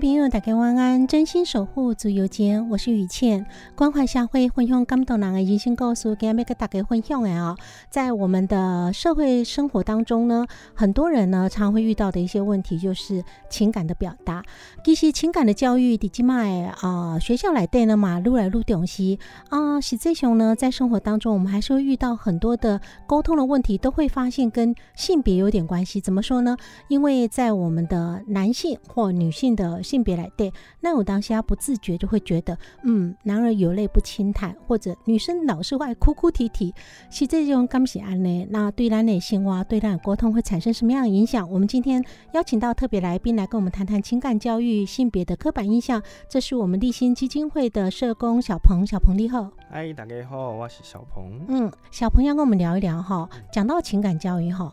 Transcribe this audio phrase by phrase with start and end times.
[0.00, 1.06] 朋友，大家晚安！
[1.06, 7.54] 真心守护自由间，我是雨倩，关怀社会，分享感动人的人生故事，今日要跟大家分享的哦，
[7.90, 14.42] 在我们的社会生活当中呢，很多人呢常会遇到的一些问题，就是情感的表达。
[14.82, 19.18] 其实情感的教育，迪基麦啊，学校来对呢嘛，撸来撸东西
[19.50, 26.00] 啊，实际上呢，在生活当中，我们还是会遇到很多的沟通的问题，都会发现跟性别有点关系。
[26.00, 26.56] 怎么说呢？
[26.88, 36.72] 因为在我们的男性或女性的性别来对，那我当下不自觉就会觉得，嗯，男儿有泪不轻弹，或者女生老是会哭哭啼啼，
[37.10, 38.46] 是这种感喜安呢？
[38.50, 41.50] 那对男女性哇，对男沟通会产生什么样的影响？
[41.50, 46.00] 我们今天邀请到特别来宾来跟我们谈谈情感教育、性别的刻板印象。
[46.28, 49.50] 这是我们立新基金会的社工小鹏，小鹏你好。
[49.68, 51.44] 嗨，大家好，我是小鹏。
[51.48, 54.72] 嗯，小鹏要跟我们聊一聊哈，讲到情感教育哈，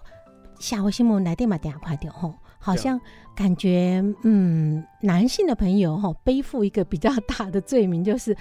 [0.59, 2.31] 下回新闻来电嘛，电话快点哈。
[2.59, 2.99] 好像
[3.35, 8.35] 感觉，嗯，男性的朋友哈，背负一个比较大的罪名，就是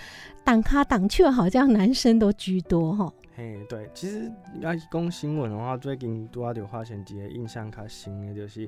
[0.45, 3.13] 挡卡挡去，好像男生都居多哈。
[3.37, 8.67] 嘿，对，其实要讲新闻的话，最近拄啊就发现一个印象较深的，就是，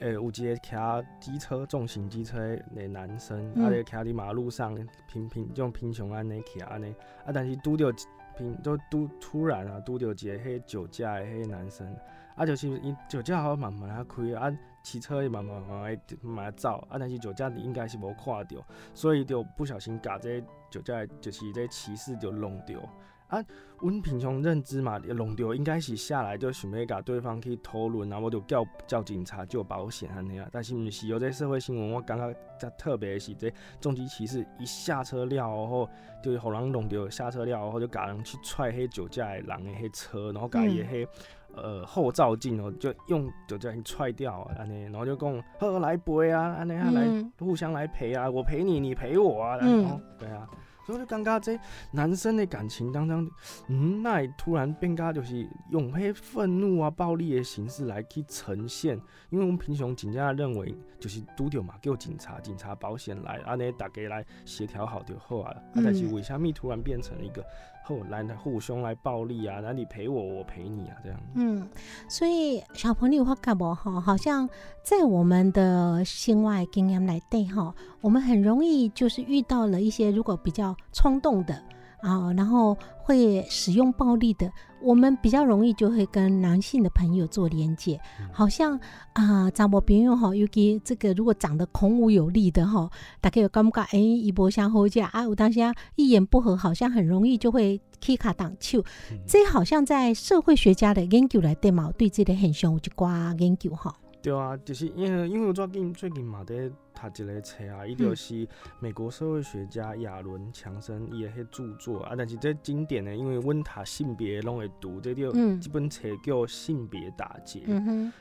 [0.00, 0.76] 诶，有一个骑
[1.18, 2.38] 机车重型机车
[2.76, 4.74] 的男生，啊，咧骑伫马路上，
[5.10, 6.94] 平平种贫穷安尼骑安尼，
[7.24, 7.90] 啊，但是拄着
[8.36, 11.96] 平都拄突然啊，拄着一个迄酒驾的迄男生，
[12.34, 14.54] 啊，就是因酒驾好慢慢啊开啊。
[14.82, 18.64] 骑车慢慢慢慢慢慢走，啊，但是酒驾你应该是无看到，
[18.94, 22.80] 所以就不小心把这酒驾就是这骑士就弄掉。
[23.28, 23.38] 啊，
[23.78, 30.48] 阮平常认知嘛，弄掉应该是下来就想要甲对方去讨论啊，我就叫叫警察就保险安尼啊。
[30.50, 35.88] 但是毋是有这社会新闻，我感觉在特别是这重机骑士一下车了后，
[36.20, 41.06] 就是互人弄掉下车了后，就甲人去踹迄酒驾的人的迄车，然后甲伊迄。
[41.54, 47.02] 呃，后照镜哦，就用就这样踹掉啊，安尼，然后就讲呵来赔啊，安尼啊来
[47.38, 50.48] 互相来陪啊，我陪你，你陪我啊，然后对啊。
[50.86, 51.56] 所以就感觉这
[51.92, 53.30] 男生的感情当中，
[53.68, 65.52] 嗯，那突然变噶就是用迄愤怒啊、暴力的形式来去呈现，因为我们平常警察认为就是拄着嘛，叫警察、警察保险来，安尼大家来协调好就好啊。
[65.52, 67.44] 啊，但是为虾米突然变成了一个
[67.90, 69.58] 后来互相来暴力啊？
[69.60, 71.20] 那你陪我，我陪你啊，这样。
[71.34, 71.68] 嗯，
[72.08, 74.48] 所以小朋友话干不哈，好像
[74.84, 80.74] 在我们的心外经验来对哈，我们很容易就是遇到了一些如果比较。
[80.92, 81.54] 冲动的
[82.02, 84.52] 啊，然后会使用暴力的，
[84.82, 88.00] 我们比较容易就会跟男性的朋友做连接，
[88.32, 88.78] 好像
[89.12, 98.82] 啊，长我朋友哈，尤其这个如果长得孔武有力的哈，大家有感觉哎，一波相后架啊，我当下一言不合，好像很容易就会 K 卡挡球，
[99.26, 103.94] 这好像在社会学家的研究来对嘛，对这个很凶就挂研究哈。
[104.22, 108.46] 对啊，就是因为因为我最近最近嘛在读一个册啊，伊就是
[108.78, 117.62] 美国社会学家亚伦强森伊的迄著作啊，但是这经典的，因为阮读性别拢会读，这就这本册叫性别打劫。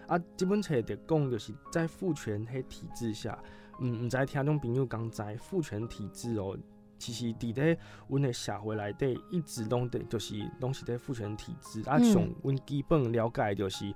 [0.08, 3.38] 啊，这本册的讲就是在父权迄体制下，
[3.82, 6.58] 嗯，毋知听众朋友讲知父权体制哦，
[6.98, 13.94] 其实伫咧阮的社会内底一直拢伫就是拢是伫父权体制啊，上阮基本了解就是。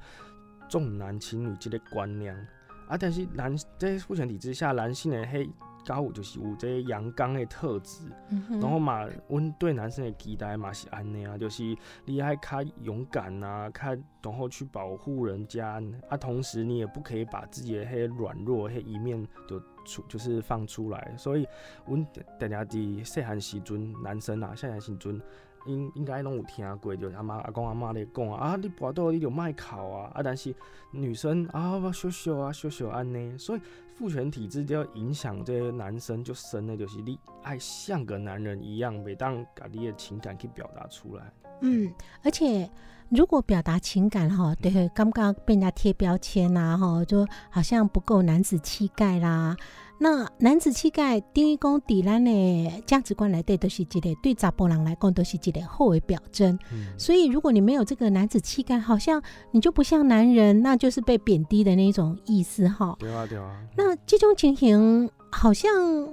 [0.70, 2.48] 重男轻女这个观念，啊，
[2.90, 5.50] 啊，但是男在父权体制下，男性的迄
[5.86, 11.62] 高有就是有这阳刚的特质，嗯然后嘛，阮对男生的期待嘛是安尼啊，就是
[12.06, 21.46] 你爱较勇敢啊，较然后去保护人家啊，同时你也不可以把自己的迄软弱迄一面就出就是放出来，所以
[21.86, 25.22] 阮定定伫细汉时阵，男生啊，细汉时阵。
[25.66, 30.54] 应应该拢有听过，就阿妈阿公阿妈咧讲啊，啊你跋倒你就卖哭啊，啊但是
[30.92, 33.62] 女生啊羞羞啊羞羞安呢，所以
[33.96, 41.32] 父权体制就要影响这些男生就生的，就是你爱像个男人一样，每当把你的情感去表达出来。
[41.62, 41.94] 嗯，
[42.24, 42.70] 而且
[43.10, 49.56] 如果表达情感哈，对，刚刚被人家贴标签呐，哈，就好像不够男子气概啦。
[50.04, 56.60] 那男子气概，等于讲，伫咱的价值观来对，都是一个对查甫人来讲，都是一个好的表征。
[56.98, 62.94] 所以，如果你没有这个男子气概，好像你就不像男人，那就是被贬低的那种意思哈。
[63.00, 63.50] 对啊对啊。
[63.78, 65.72] 那这种情形好像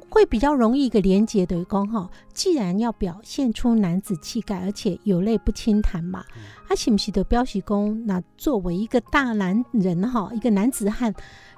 [0.08, 6.24] 会比较容易一个连结的讲哈，既然要表现出男子气概，而且有泪不轻弹嘛，
[6.68, 8.06] 他是不是的标喜公？
[8.06, 11.12] 那作为一个大男人哈，一个男子汉，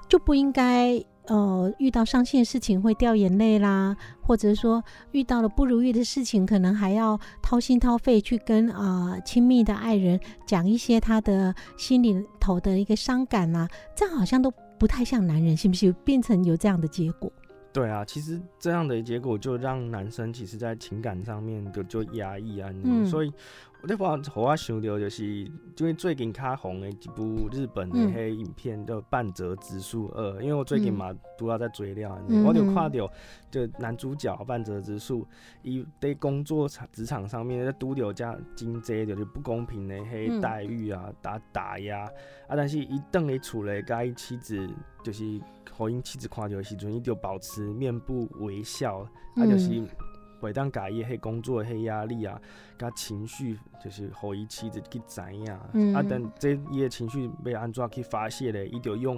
[0.09, 17.31] 就不应该呃遇到伤心的事情会掉眼泪啦，或者说遇到了不如意的事情，可能还要掏心掏肺去跟啊亲密的爱人讲一些他的心里头的一个伤感啦、这样好像都不太像男人，是不是变成有这样的结果？
[17.73, 23.03] 对啊，其实这样的结果就让男生其实在情感上面就就压抑啊，嗯。
[23.03, 23.33] 所以
[23.81, 25.51] 我那把互我想到就是，因
[25.85, 33.11] 为最近较红的一部日本的黑影片叫《半泽直树二》，因为我最近嘛都要在追了，嗯我就看到
[33.49, 35.27] 就男主角半泽直树，
[35.63, 40.39] 伊在工作场职场上面在拄着遮真济就是不公平的迄嗯。
[40.39, 42.03] 待遇啊、打打压
[42.47, 44.69] 啊，但是伊倒咧厝咧，甲伊妻子
[45.03, 45.41] 就是。
[45.75, 48.99] 互因妻子看到的时阵，伊就保持面部微笑，
[49.35, 49.87] 啊，就是嗯
[50.41, 52.37] 袂当家伊迄工作的迄压力啊，
[52.77, 55.59] 甲情绪，就是互伊妻子去知影。
[55.71, 59.17] 嗯啊，等这伊的情绪要安怎去发泄咧，伊就用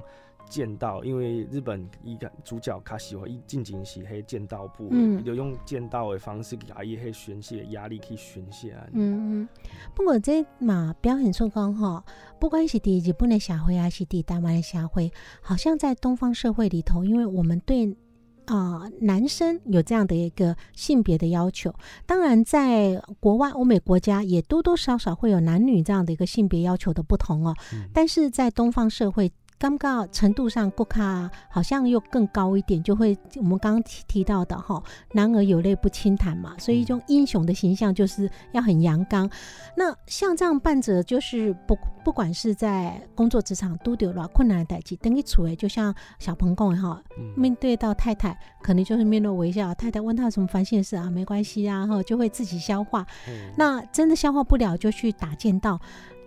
[0.49, 8.85] 剑道，因为日本一个主角较喜欢一进行是迄剑道部的，嗯伊就用剑道的方式甲伊迄宣泄压力去宣泄啊。
[8.93, 9.49] 嗯嗯，
[9.93, 12.03] 不过这嘛表现出讲吼，
[12.39, 15.11] 不管是伫日本的社会还是伫台湾的社会，
[15.41, 17.97] 好像在东方社会里头，因为我们对
[18.45, 21.73] 啊、男生有这样的一个性别的要求，
[22.05, 29.31] 当然在国外欧美国家也多多少少会有男女这样的一个性别要求的不同哦，嗯但是在东方社会。
[29.57, 39.29] 尴尬程度上，国卡好像又更高一点，就会我们刚刚提提到的哈，男儿有泪不轻弹嘛，所以一种英雄的形象就是要很阳刚。
[39.77, 53.05] 那像这样伴者，就是不不管是在工作职场都有了困难的代际，等于处诶，就像小鹏讲的哈，嗯面对到太太，可能就是面露微笑，太太问他有什么烦心的事啊，没关系啊，哈，就会自己消化。
[53.27, 55.79] 嗯那真的消化不了，就去打剑道。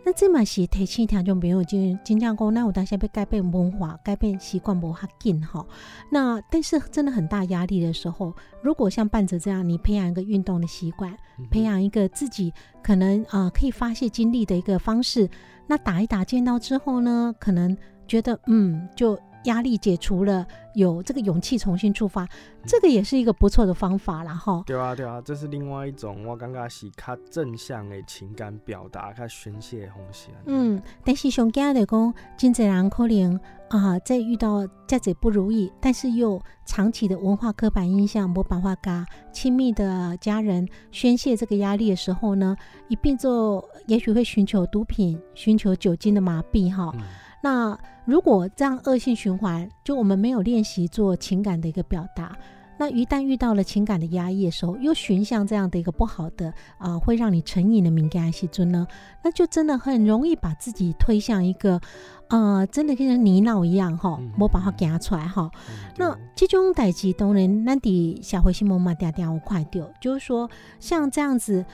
[0.09, 5.63] 那这嘛是提醒听众朋友，就真正讲，那我当下要改变文化、改变习惯不哈紧哈。
[6.11, 12.51] 那但是真的很大压力的时候，如果像伴着这样，你培养一个运动的习惯，嗯培养一个自己
[12.83, 15.29] 可能呃可以发泄精力的一个方式，
[15.67, 17.77] 那打一打剑道之后呢，可能
[18.07, 19.15] 觉得嗯就。
[19.45, 22.29] 压力解除了，有这个勇气重新出发，
[22.67, 24.63] 这个也是一个不错的方法啦哈。
[24.67, 30.29] 对啊，对啊，这是另外一种我感觉是较正向的情感表达、较宣泄的方式。
[30.31, 42.57] 啊嗯，但是上惊的讲，真侪人可能啊，在遇到这侪不如意，但是又长期的文化刻板印象，没办法跟亲密的家人宣泄这个压力的时候呢，
[42.89, 46.93] 一并做，也许会寻求毒品，寻求酒精的麻痹哈。
[46.95, 47.03] 嗯
[47.41, 52.37] 那如果这样恶性循环，就我们没有练习做情感的一个表达，
[52.79, 58.87] 那一旦遇到了情感的压抑的时候，又寻向这样的一个不好的啊、呃会让你成瘾的敏感细菌呢，
[59.23, 61.81] 那就真的很容易把自己推向一个
[62.29, 65.51] 呃，真的跟泥淖一样哈嗯，没办法夹出来哈。
[65.69, 71.65] 嗯那对这种代志当然，咱伫社会新闻嘛，定定有看到，就是说像这样子。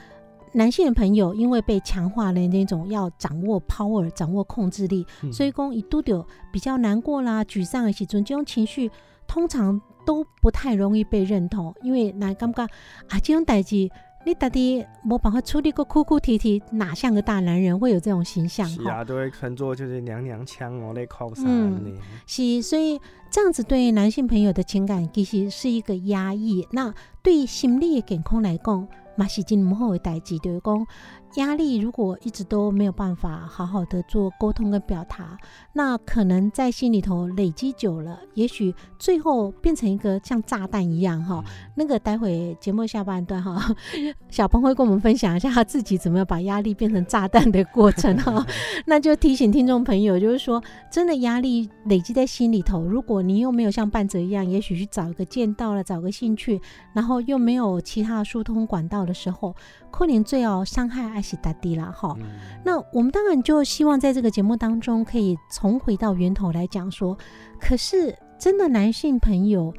[0.55, 8.89] 男性的朋友因为被强化了那种要掌握 power、掌握控制力，嗯所以讲一度有比较难过啦、沮丧的时阵，这种情绪
[9.27, 12.63] 通常都不太容易被认同，因为那感觉
[13.09, 13.89] 啊，这种代志
[14.25, 18.67] 你到底没办法处理个哭哭啼啼，哪像个大男人会有这种形象？
[18.67, 22.01] 是啊，都会称作就是娘娘腔哦，那靠啥嗯呢？
[22.25, 26.67] 是，所以这样子对男性朋友的情感其实是一个压抑。
[26.71, 30.87] 那对心理健康来讲，嘛是真唔好诶代志，就是讲。
[31.35, 35.37] 压力如果一直都没有办法好好的做沟通跟表达，
[35.73, 41.43] 那可能在心里头累积久了，也许最后变成一个像炸弹一样哈。
[41.75, 43.75] 那个待会节目下半段哈，
[44.29, 48.45] 小鹏会跟我们分享一下他自己怎么样把压力变成炸弹的过程哈。
[48.85, 56.61] 那就提醒听众朋友，就是说真的压力累积在心里头，如果你又没有像半泽一样，也许去找一个见到了，找个兴趣，
[56.93, 59.55] 然后又没有其他疏通管道的时候。
[59.91, 62.15] 可能最要伤害爱惜大地了哈。
[62.63, 67.17] 那我们当然就希望在这个节目当中可以重回到源头来讲说，
[67.59, 69.73] 可是真的男性朋友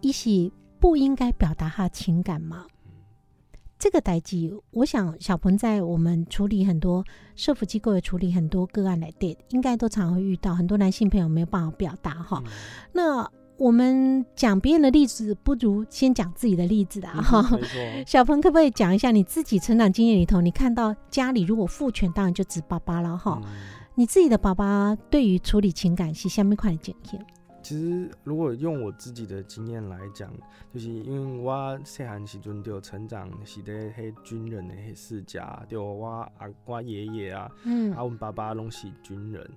[0.00, 2.66] 一起不应该表达他情感吗？
[3.78, 7.04] 这个代际，我想小鹏在我们处理很多
[7.34, 12.40] 社福机构也处理很多个案来电，应该都常会遇到很多男性朋友没有办法表达哈。
[12.92, 13.28] 那
[13.58, 17.20] 我们讲别人的例子，不如先讲自己的例子啊！
[17.22, 17.58] 哈，
[18.06, 23.40] 小鹏可不可以讲一下你自己成长经验里头，你看到家里如果父权，当然就指爸爸了哈。
[23.94, 27.24] 你自己的爸爸对于处理情感是下面块的经验？
[27.62, 30.28] 其实，如果用我自己的经验来讲，
[30.74, 39.48] 就是因为我细汉时阵就成长是在迄军人的迄世家，就我阿我爷爷啊，嗯，啊，阮爸爸拢是军人。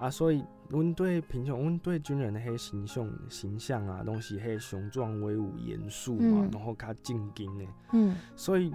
[0.00, 7.64] 啊，所以阮对贫穷阮对军人的迄形象形象啊，拢是迄雄壮威武、严肃嘛，然后较正经的。
[7.92, 8.16] 嗯。
[8.34, 8.72] 所以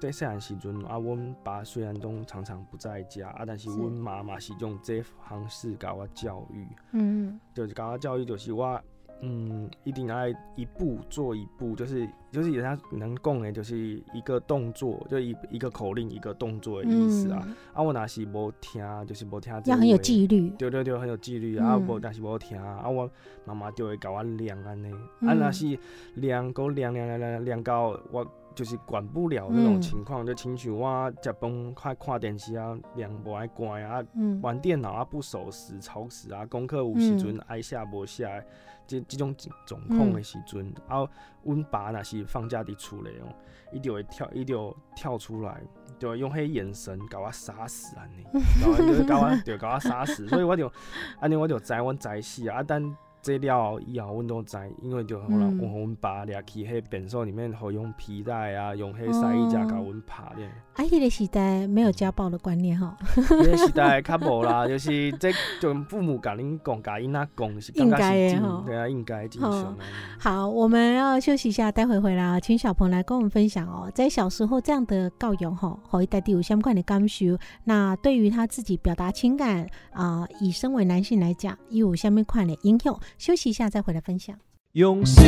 [0.00, 6.66] 在细汉时阵，啊，阮爸虽然都常常不在家，啊，但是阮妈妈是用这方式甲我教育。
[6.92, 7.40] 嗯。
[7.52, 8.80] 就是甲我教育，就是我。
[9.20, 17.46] 嗯，一定要一步做一步，就是就是人家能讲的，就是一个动作，就一一个口令，一个动作的意思啊。
[17.72, 19.52] 啊，我那是无听，就是无听。
[19.66, 20.50] 要很有纪律。
[20.50, 21.76] 对对对，很有纪律啊。
[21.76, 22.88] 我，但是无听啊。
[22.88, 23.10] 我
[23.44, 25.78] 妈妈就会教我量安尼，啊，那是
[26.14, 28.24] 量够量量量量量到我
[28.58, 34.02] 就是管不了那种情况，就亲像我食饭快看电视啊，量无爱关啊，
[34.42, 38.44] 玩电脑啊不守时、超时啊，功课有时阵爱写无写。
[38.84, 39.32] 这这种
[39.64, 41.06] 状况的时阵，啊，
[41.44, 43.28] 阮爸若是放假伫厝内哦，
[43.70, 45.60] 伊就会跳，伊就跳出来，
[46.00, 48.26] 就用迄眼神甲我杀死安尼，
[48.60, 50.72] 然后就甲我，就甲我杀死，所以我就
[51.20, 52.82] 安尼我就知阮知死啊，但。
[53.20, 60.48] 这料以后，阮都知，因为就可能我阮爸掠去迄便所里面，好用皮带啊，用迄晒衣架甲阮拍咧。
[60.74, 62.92] 啊，迄个时代没有家暴的观念吼。
[63.14, 68.62] 迄个时代较无啦， 就是这就父母甲恁讲，甲因仔讲是应该的吼。
[68.64, 69.76] 对啊，应该正常。
[70.18, 77.26] 好，我们要休息一下，待会回来啊请小鹏来跟我们分享哦，在小时候这样的教育吼，可以带有相关的感受。
[77.64, 82.98] 那对于他自己表达情感啊，以身为男性来讲，又有虾米款的影响？
[83.16, 84.36] 休息一下，再回来分享。
[84.72, 85.24] 用心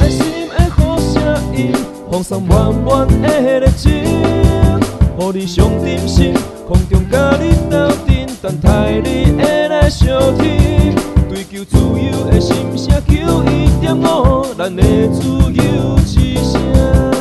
[0.00, 1.72] 爱心爱好声音，
[2.10, 6.32] 放送满满的热情，予你上点心，
[6.66, 10.94] 空中甲你斗阵，等待你会来相听。
[11.28, 15.22] 追求自由的心声，求一点五，咱的自
[15.52, 17.13] 由之声。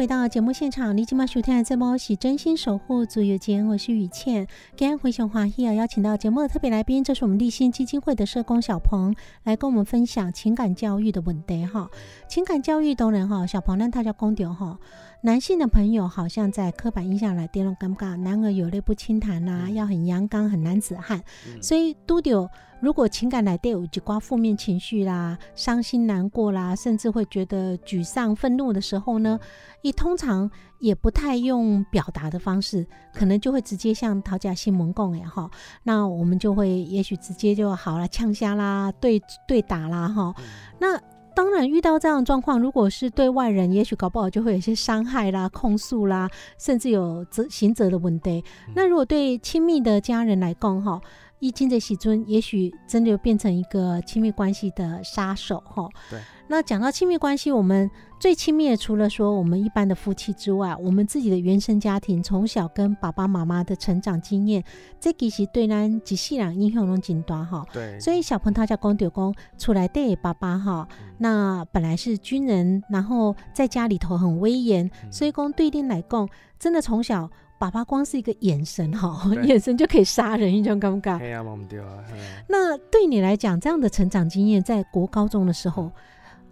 [0.00, 4.46] 回到节目现场，你今晚收听的节目是真心守护足友节，我是雨倩。
[4.74, 9.14] 今天回熊华喜啊，邀请到节目的特别来宾，这是我们立新基金会的社工小鹏，
[9.44, 11.90] 来跟我们分享情感教育的问题哈。
[12.26, 14.78] 情感教育当然哈，小鹏让大家公掉哈。
[15.22, 21.22] 男性的朋友好像在刻板印象来电了，尴尬，男儿有泪不轻弹呐，要很阳刚，很男子汉。
[21.60, 22.48] 所以都丢，
[22.80, 29.38] 如果情感来电有几挂负面情绪啦，伤心难过啦，甚至会觉得沮丧、愤怒的时候呢，
[29.82, 35.50] 你通常也不太用表达的方式，可能就会直接像讨价新蒙共哎哈，
[35.82, 40.34] 那我们就会也许直接就好了，呛虾啦，对对打啦哈，
[40.80, 40.98] 那。
[41.40, 46.28] 当然，遇到这样的状况，如果是对外人，也许搞不好就会有一些伤害啦、控诉啦，
[46.58, 48.44] 甚至有责刑责的问题。
[48.74, 51.00] 那如果对亲密的家人来讲，哈。
[51.40, 55.88] 一经的喜尊，也许真的变成一个亲密关系的杀手哈。
[56.08, 56.20] 对。
[56.46, 64.62] 那讲到亲密关系，我们最亲密的，除了说我们一般的夫妻之外，我们自己的原生家庭，从小跟爸爸妈妈的成长经验，
[64.98, 67.64] 这其实对咱几世人影响拢真大哈。
[67.72, 67.98] 对。
[68.00, 70.86] 所以小鹏他叫公丢公出来对爸爸哈，
[71.18, 76.28] 那本来是军人，然后在家里头很威严，所以公对定来讲，
[76.58, 77.30] 真的从小。
[77.60, 81.18] 爸爸光是一个眼神哈，眼神就可以杀人，一种尴尬。
[82.48, 85.92] 那对你来讲，这样的成长经验，在国高中的时候，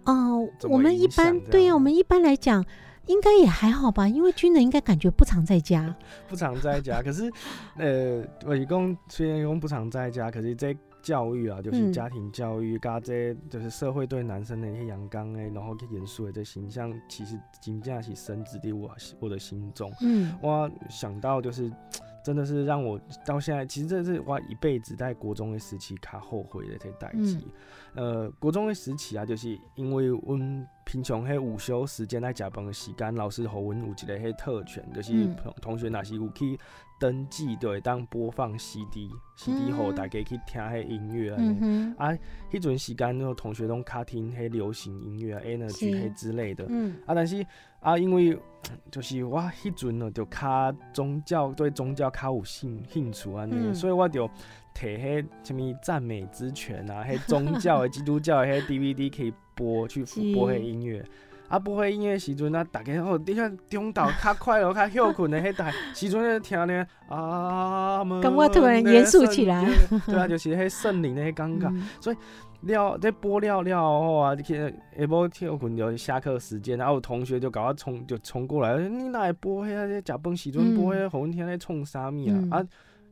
[0.05, 2.63] 哦，我们一般对呀，我们一般来讲，
[3.07, 5.95] 应该也还好吧，因为军人应该感觉不常在家。
[6.29, 7.31] 不常在家，可是
[7.77, 18.89] 呃，我一共虽然一共不常在家，可是这教育啊，就是嗯家庭教育，加这就是社会对男生的一些阳刚诶，然后去严肃的这形象，其实真正是深植在我
[19.19, 19.91] 我的心中。
[20.01, 21.71] 嗯我想到就是，
[22.23, 27.39] 真的是让我到现在，其实这是我一辈子在国中的时期卡后悔的这代志。
[27.95, 35.27] 呃，国中的时期啊，就是因为阮平常迄午休时间在食饭的时间，老师互阮有一个迄特权，就是
[35.59, 36.59] 同学若是有去
[36.99, 39.95] 登记，就会当播放 CD，CD 后嗯。
[39.95, 41.33] 大家去听迄音乐
[41.97, 42.11] 啊，
[42.51, 45.85] 迄阵时间，那同学拢卡听迄流行音乐、Energy 是。
[45.85, 46.65] 迄之类的。
[46.69, 46.95] 嗯。
[47.05, 47.45] 啊，但是
[47.79, 48.37] 啊，因为
[48.91, 53.73] 就是我迄阵哦，就较宗教对宗教较有兴兴趣安尼，嗯。
[53.73, 54.27] 所以我就
[54.75, 60.19] 摕迄什物赞美之泉啊，迄宗教的 基督教的迄 DVD 可以播去是。
[60.33, 61.03] 播迄音乐。
[61.49, 69.67] 啊，播迄音乐的时阵啊，逐个吼，你看中岛较快乐、 较休困的迄台时阵咧听咧啊，感觉突然严肃起来。
[70.05, 71.67] 对啊，就是迄圣灵的迄感觉。
[71.67, 72.15] 嗯
[72.63, 82.57] 了，在播了了后啊，你去下晡跳困就下课时间，然后有同学就搞我冲就冲过来，你哪会播迄个食饭时阵播迄个，互阮听咧创啥物嗯啊？
[82.57, 82.65] 啊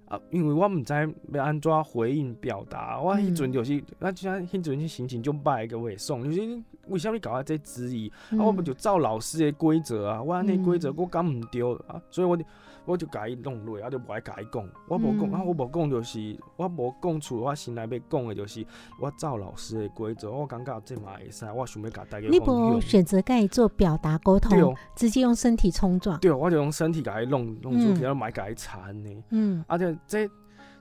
[0.08, 0.94] 啊，因为我毋知
[1.34, 8.12] 要安怎回应表达，我迄阵就是，啊，就像迄阵心情就歹个袂爽，就是你为啥物搞我这质疑？
[8.32, 12.46] 啊，我不就照老师的规则啊，我安尼规则嗯我讲毋对啊，所以我就
[12.88, 18.66] 我就甲伊弄落，啊就无爱甲伊讲，我无讲，嗯啊我无讲就是我无讲出我心内要讲的，就是
[19.00, 22.72] 我照老师的规则，我感觉这嘛会使，我想要甲大家你分享。
[22.72, 26.18] 不选择该做表达沟对通，直接用身体冲撞。
[26.22, 29.24] 对，我就用身体甲伊弄弄出去，嗯然后买甲伊缠呢。
[29.32, 30.30] 嗯啊，这这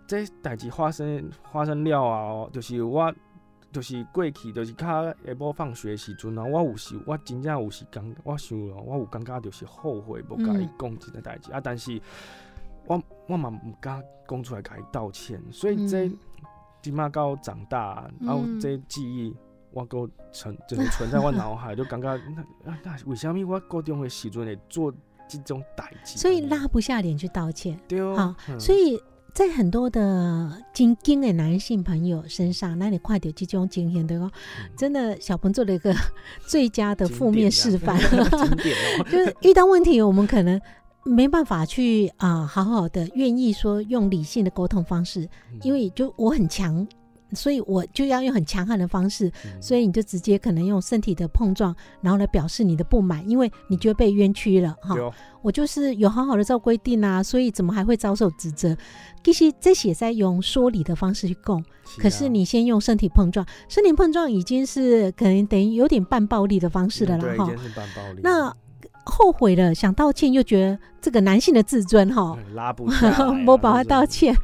[0.07, 3.13] 这代志发生发生了啊，哦就是我
[3.77, 12.01] 就是过去就是较下晡放学时阵啊，我有时我真正有时感我想了，我有感觉就是后悔无甲伊嗯讲这个代志、啊，但是
[12.87, 16.19] 我我嘛毋敢讲出来甲伊道歉，所以这嗯
[16.81, 19.37] 即马到长大，然后嗯这记忆。
[19.73, 22.17] 我够存就是存在我脑海，就感觉
[22.65, 24.91] 那啊那为什么我高中的时阵会做
[25.29, 26.19] 这种代志？
[26.19, 27.79] 所以拉不下脸去道歉。
[27.87, 28.99] 对哦，好嗯所以
[29.37, 35.95] 在很多的精英的男性朋友身上，那你快点去种经验的哦，嗯真的小鹏做了一个
[36.47, 37.99] 最佳的负面示范。
[38.01, 40.59] 经典哦， 就是遇到问题，我们可能
[41.05, 46.89] 没办法去啊、好好的愿意说用理性的沟通方式，嗯因为就我很强。
[47.37, 49.63] 所以我就要用很强悍的方式，嗯。
[49.63, 54.99] 所以你就直接可能用身体的碰撞，然后来表示你的不满，因为你觉得被冤屈了哈。
[54.99, 58.77] 哦，我就是有好好的照规定啊，所以怎么还会遭受指责？
[59.23, 61.63] 其实这些在用说理的方式去供，
[61.99, 67.53] 可是啊你先用身体碰撞，身体碰撞已经是可能等于有点半暴力的方式的了哈
[68.23, 68.55] 那
[69.07, 74.37] 后悔了，想道歉，又觉得这个男性的自尊哈，嗯拉不下来啊，没办法道歉，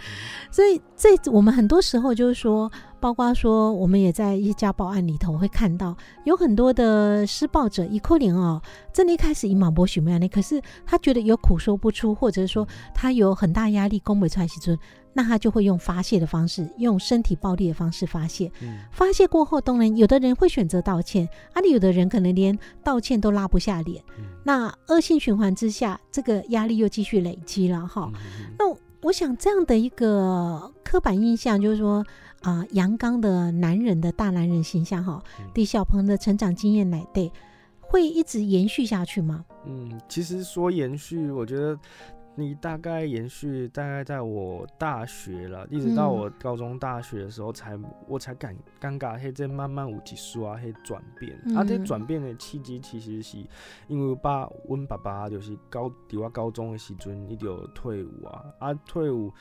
[0.51, 2.71] 所以这我们很多时候就是说，
[3.03, 8.63] 包括说我们也在一些家暴案里头会看到，有很多的施暴者一扣脸哦，
[8.93, 14.79] 真的一开始以马博许没呢，可是他觉得有苦说不出，或者是说他有很大压力攻不出来时尊，
[15.13, 18.49] 那他就会用发泄的方式，用身体暴力的方式发泄。
[18.63, 24.01] 嗯发泄过后，当然有的人会选择道歉，啊，有的人可能连道歉都拉不下脸。
[24.17, 28.09] 嗯那恶性循环之下，这个压力又继续累积了哈。
[28.57, 28.65] 那
[29.03, 32.05] 我想这样的一个刻板印象，就是说
[32.43, 37.31] 啊，阳刚的男人的大男人形象哈嗯，对小鹏的成长经验来对，
[37.81, 39.45] 会一直延续下去吗？
[39.65, 41.79] 嗯，其实说延续，我觉得
[42.35, 47.79] 你大概延续大概在我大学了，一直到嗯我高中、大学的时候才，
[48.09, 51.37] 我才感尴尬，迄这慢慢有一丝啊，迄转变。
[51.57, 53.39] 啊，这嗯转变的契机其实是
[53.87, 59.33] 因为我爸，我爸爸就是高伫我高中的时阵，伊就退伍啊，啊退伍。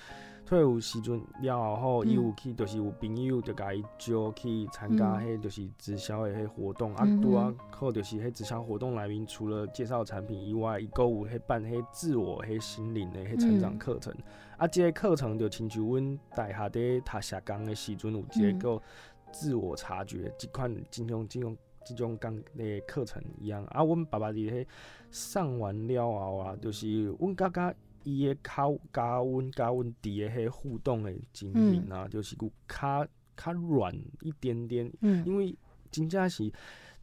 [0.46, 14.14] 退伍时阵了后，伊嗯有去，就是有朋友就甲伊招去参加嗯迄，就是直销的迄活动，啊嗯，拄啊哼，好就是迄直销活动内面，除了介绍产品以外，伊购有迄办迄自我、迄心灵的迄成长嗯课程。
[14.58, 18.84] 啊，即个课程就亲像阮大学伫读社工的时阵，有一嗯个叫
[19.32, 23.64] 自我察觉，即款即种即种即种讲的课程一样。
[23.66, 24.68] 啊，阮爸爸伫迄
[25.10, 34.92] 上完了后啊，就是阮感觉伊的较甲阮甲阮弟的迄互动的情形啊，就是有较较软一点点，
[35.26, 35.56] 因为
[35.90, 36.52] 真正是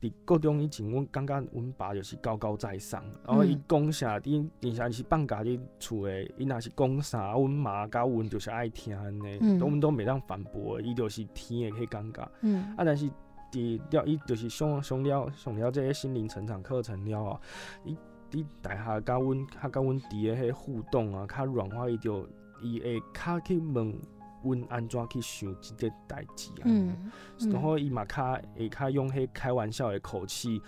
[0.01, 12.23] 伫高中以前，阮感觉阮爸就是高高在上，然后伊讲啥，伊伊像是放假伫厝诶，伊若是讲啥，阮妈甲阮就是爱听安尼，嗯阮都袂当反驳，伊就是听诶迄感觉。
[12.23, 13.11] 啊，但是
[13.51, 17.41] 伫了伊就是上上了上了这个心灵成长课程了后，
[17.85, 17.97] 伊
[18.31, 22.29] 伫大下甲阮较甲阮伫诶迄互动啊，较软化伊就
[22.61, 23.95] 伊会较去问
[24.43, 26.65] 阮安怎去想即个代志啊。
[26.65, 27.11] 嗯，
[27.51, 30.61] 然后伊嘛较会较用迄开玩笑诶口气，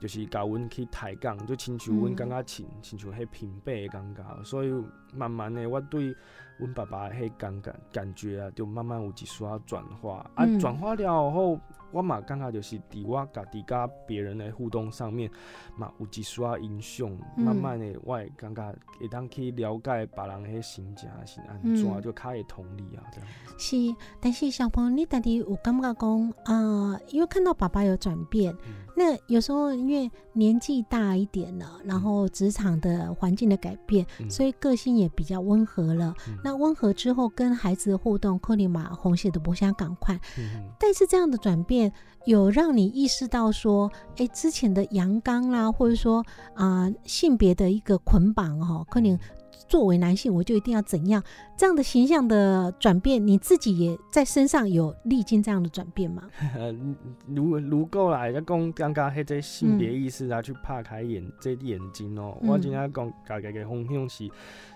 [0.00, 4.72] 就是甲阮去抬杠，就亲像阮嗯感觉亲亲像迄平辈的感觉，所以
[5.14, 6.14] 慢慢的我对
[6.58, 10.18] 阮爸爸的迄感觉感觉啊，就慢慢有一丝仔转化。
[10.34, 11.58] 啊嗯，转化了后，
[11.92, 15.30] 我嘛感觉就是伫我家己甲别人的互动上面，
[15.76, 17.08] 嘛有一丝仔影响。
[17.36, 23.28] 嗯慢慢的，我会感觉会当去了解别人的迄心情是安怎，嗯就较会同理啊，这样。
[23.58, 23.76] 是，
[24.20, 26.98] 但是小朋友，你到底有感觉讲啊？
[27.08, 36.14] 因为看到爸爸有转变，嗯那有时候因为年纪大一点了，然后职场的环境的改变，嗯所以个性也比较温和了。
[36.28, 40.18] 嗯那温和之后，跟孩子的互动，克里马红血的不相赶快。
[40.78, 41.81] 但是这样的转变，
[42.24, 49.18] 有让你意识到说，哎，之前的阳刚啦，或者说啊、性别的一个捆绑哦，可能
[49.68, 51.22] 作为男性我就一定要怎样，
[51.56, 56.22] 这样的形象的转变，你自己也在身上有历经这样的转变吗？
[56.54, 56.72] 呃，
[57.26, 62.48] 如如果来要讲刚刚迄个性别意识啊，去拍开眼这眼睛哦、嗯。
[62.50, 64.30] 我真正讲家己嘅方向是，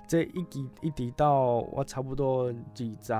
[0.06, 3.12] 这一直一直到我差不多二十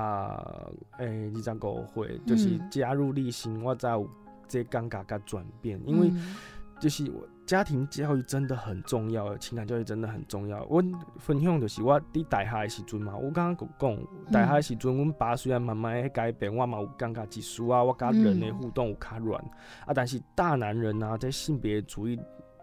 [1.03, 2.69] 诶二十五岁，就是嗯。
[2.71, 4.09] 加入立新，我才有
[4.47, 6.35] 这感觉甲转变，因为嗯。
[6.79, 10.65] 就是我家庭教育真的很重要，情感教育真的很重要。
[10.65, 13.97] 阮分享就是我伫大学的时阵嘛，我刚刚讲
[14.29, 19.41] 大学的时阵，阮爸虽然慢慢的改变，我嘛有感觉一丝啊，我甲人的互动有较软、
[19.85, 22.19] 啊，但是大男人啊，这性别主义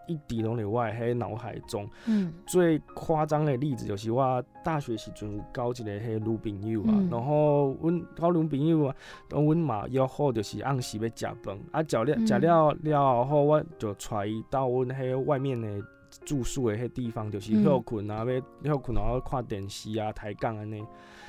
[0.07, 1.89] 一直拢伫我诶迄脑海中。
[2.07, 2.33] 嗯。
[2.47, 7.09] 最夸张的例子就是我大学时阵有交一个迄女朋友啊，嗯。
[7.11, 8.97] 然后阮交女朋友啊，
[9.31, 12.27] 然阮嘛约好就是按时要食饭，啊食了嗯。
[12.27, 15.69] 食了了后，我就带伊到阮迄外面的
[16.25, 18.25] 住宿的迄地方，就是嗯休困啊，
[18.63, 20.85] 要休困然后看电视啊，抬杠安尼。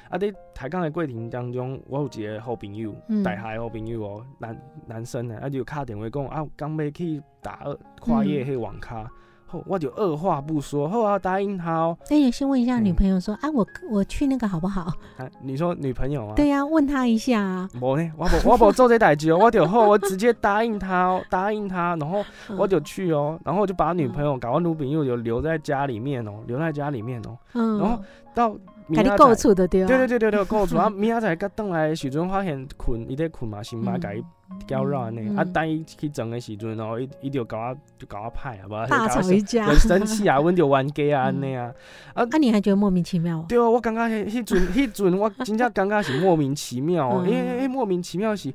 [0.10, 9.10] 啊，伫抬杠的过程当中，我有一个好朋友，嗯大学的好朋友哦，男男生的，啊就敲电话讲啊，刚要去打二跨夜迄网咖。
[9.47, 11.97] 后我就二话不说，后啊，答应他哦。
[12.10, 14.91] 那也先问一下女嗯朋友说，啊，我我去那个好不好？
[15.17, 16.34] 啊，你说女朋友啊？
[16.36, 17.69] 对呀、问他一下啊。
[17.79, 22.23] 我呢，我不我不做这代志哦， 我就后，我直接答应他哦，答应他，然后
[22.58, 27.99] 我就去哦，然后我就把女朋友搞我女朋友就留在家里面哦，留在家里面哦，嗯，然后
[28.34, 29.88] 到够处的对吧？
[29.88, 30.89] 对对对对对，够住啊！
[30.93, 34.23] 明仔载甲倒来的时阵，发现困，伊在困嘛，先把甲伊
[34.67, 35.21] 搅扰安尼。
[35.29, 41.73] 嗯啊，等伊去装的时阵哦，伊伊就搞我就搞我歹啊，无大吵一架就生气啊，阮就冤家啊安尼啊。
[42.13, 43.43] 啊，啊你还觉得莫名其妙？
[43.49, 48.53] 对啊，我感觉迄迄阵 迄阵我真正感觉是莫名其妙因为迄莫名其妙是，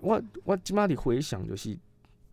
[0.00, 1.76] 我我即码伫回想就是，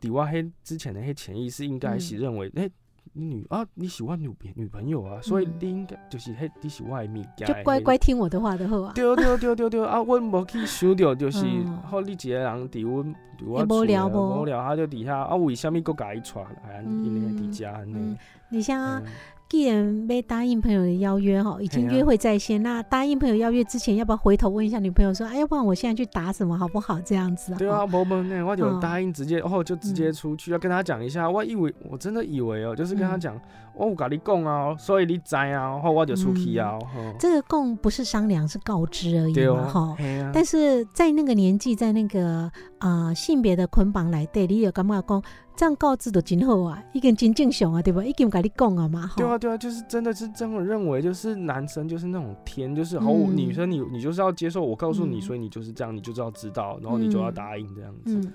[0.01, 2.71] 伫我迄之前的迄潜意识应该是认为，诶、你
[3.13, 7.97] 女啊你喜欢女女朋友啊，所以嗯你应该就是迄你是我的物件，就乖乖。
[7.97, 8.91] 听我的话的好啊。
[8.95, 9.97] 对对对对对啊！
[10.03, 16.41] 阮无 去想着，就是嗯好你一个人伫阮伫我也无聊厝无无聊，他就伫遐啊，为虾米佫甲伊带
[16.73, 18.17] 来因为伫遮安嗯尼？
[18.49, 19.05] 你像嗯
[19.53, 26.99] 既然被答应朋友的邀约哈，已经约会在先，那答应朋友邀约之前，要不要回头问一下女朋友说，哎，要不然我现在去打什么好不好？
[27.01, 31.29] 这样子对啊，，无问呢，我就嗯答应直接，哦，就直接出去，要跟他讲一下。
[31.29, 33.19] 我以为我真的以为哦，就是跟他嗯。
[33.19, 33.39] 讲，
[33.75, 39.95] 我有跟你讲啊，所以你知啊，然后我就出去啊，吼这个共不是商量，是告知而已对嘛，哈。
[40.33, 45.23] 但是在那个年纪，在那个啊、呃性别的捆绑来对，你有感觉讲
[45.55, 48.03] 这样告知的真好啊，已经真正常啊，对吧？
[48.03, 49.13] 已经跟你讲啊嘛，哈。
[49.17, 58.31] 对啊，对啊，就是真的是这么认为，就是男生就是那种天，就是好，嗯女生你你就是要接受我告诉你，嗯所以你就是这样，你就是要知道，然后你就要嗯答应这样子。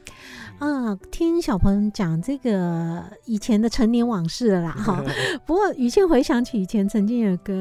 [0.61, 5.02] 嗯啊，听小朋友讲这个以前的成年往事了啦， 哈。
[5.44, 7.52] 不过雨倩回想起以前曾经有个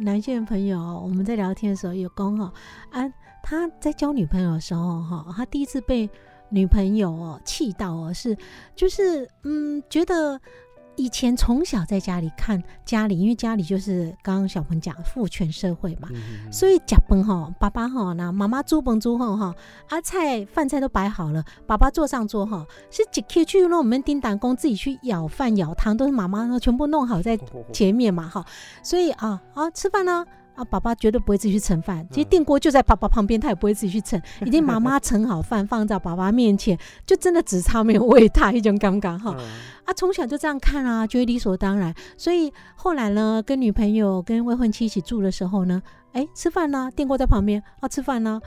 [0.00, 2.52] 男性朋友，我们在聊天的时候有讲哈，
[2.90, 6.08] 啊，他在交女朋友的时候哈，他第一次被
[6.54, 8.36] 女朋友哦气到哦，是
[8.76, 10.40] 就是嗯觉得。
[10.96, 19.52] 以前从小在家里看家里，因为家里就是刚刚小鹏讲父权社会嘛，嗯所以食饭吼，爸爸吼，那妈妈煮崩煮后哈，
[19.88, 27.36] 啊菜饭菜都摆好了，爸爸坐上桌哈，是一起去让我们叮当工自己去舀饭舀汤，都是妈妈全部弄好在
[27.74, 28.46] 前面嘛哈，
[28.80, 30.12] 所以啊啊吃饭呢。
[30.12, 30.26] 啊，
[30.62, 39.34] 爸爸绝对不会自己去盛饭，其实电锅就在爸爸旁边，他也不会自己去盛，已经妈妈盛好饭放在爸爸面前，就真的只差没有喂他一种尴尬哈。
[39.38, 39.44] 嗯
[39.86, 41.94] 啊，从小就这样看啊，觉得理所当然。
[42.16, 48.40] 所以后来呢，跟女朋友、跟未婚妻一起住的时候呢，哎，吃饭呢，电锅在旁边，啊，吃饭呢，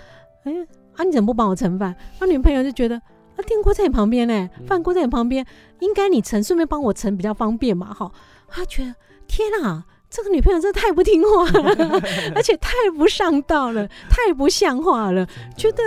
[0.43, 0.53] 哎，
[0.95, 1.95] 啊，你怎么不帮我盛饭？
[2.19, 3.01] 啊，女朋友就觉得。
[3.37, 5.45] 啊，电锅在你旁边呢，饭锅在你旁边，
[5.81, 8.11] 应该你盛，顺便帮我盛比较方便嘛，哈。
[8.47, 8.95] 他觉得
[9.27, 12.01] 天啊，这个女朋友真的太不听话了，
[12.35, 15.81] 而且太不上道了， 太不像话了，觉得。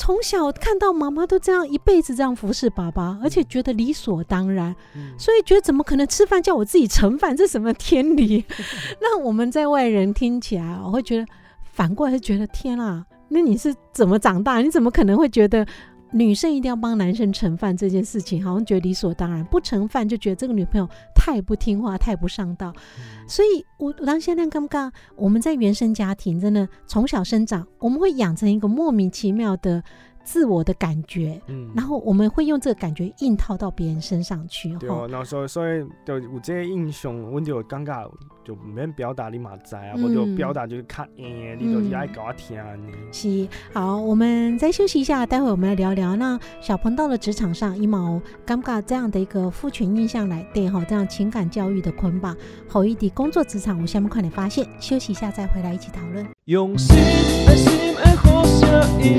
[0.00, 4.72] 从小看到妈妈都这样一辈子这样服侍爸爸，而且觉得理所当然，
[5.18, 7.36] 所以觉得怎么可能吃饭叫我自己盛饭？
[7.36, 8.44] 这什么天理？
[9.02, 11.26] 那我们在外人听起来，我会觉得
[11.72, 14.60] 反过来是觉得天啊，那你是怎么长大？
[14.62, 15.66] 你怎么可能会觉得？
[16.10, 19.44] 女生一定要帮男生盛饭这件事情，好像觉得理所当然。
[19.44, 22.72] 不盛饭就觉得这个女朋友太不听话、太不上道。
[23.26, 29.82] 所以，我我当现在刚刚我们在原生家庭，真的从小生长，我们会养成一个莫名其妙的。
[30.28, 38.06] 自我的感觉，嗯，然后我们会用这个感觉硬套到别人身上去，对哦，那所以所以就有这些印象，我就尴尬，
[38.44, 42.92] 就唔免表达你嘛知啊，我就表达就是看，诶，你就是爱搞我听呢。
[43.10, 46.14] 是，好，我们再休息一下，待会我们来聊聊。
[46.14, 52.36] 那小鹏到了职场上，一毛尴尬这样的一个父权印象来对哈，这样情感教育的捆绑，
[52.68, 54.68] 后一点工作职场，我下面快点发现。
[54.78, 56.26] 休息一下再回来一起讨论。
[56.44, 56.94] 用心
[57.46, 58.68] 爱心爱好声
[59.02, 59.18] 音，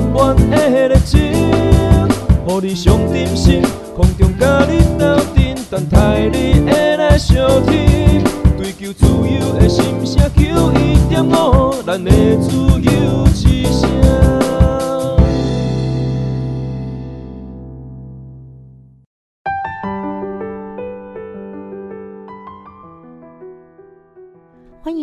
[0.00, 3.62] 满满的热情，予你上点心，
[3.94, 8.24] 空中甲你斗阵，等待你的来相听。
[8.56, 12.10] 追求自由的心声，求一点五，咱的
[12.40, 13.26] 自由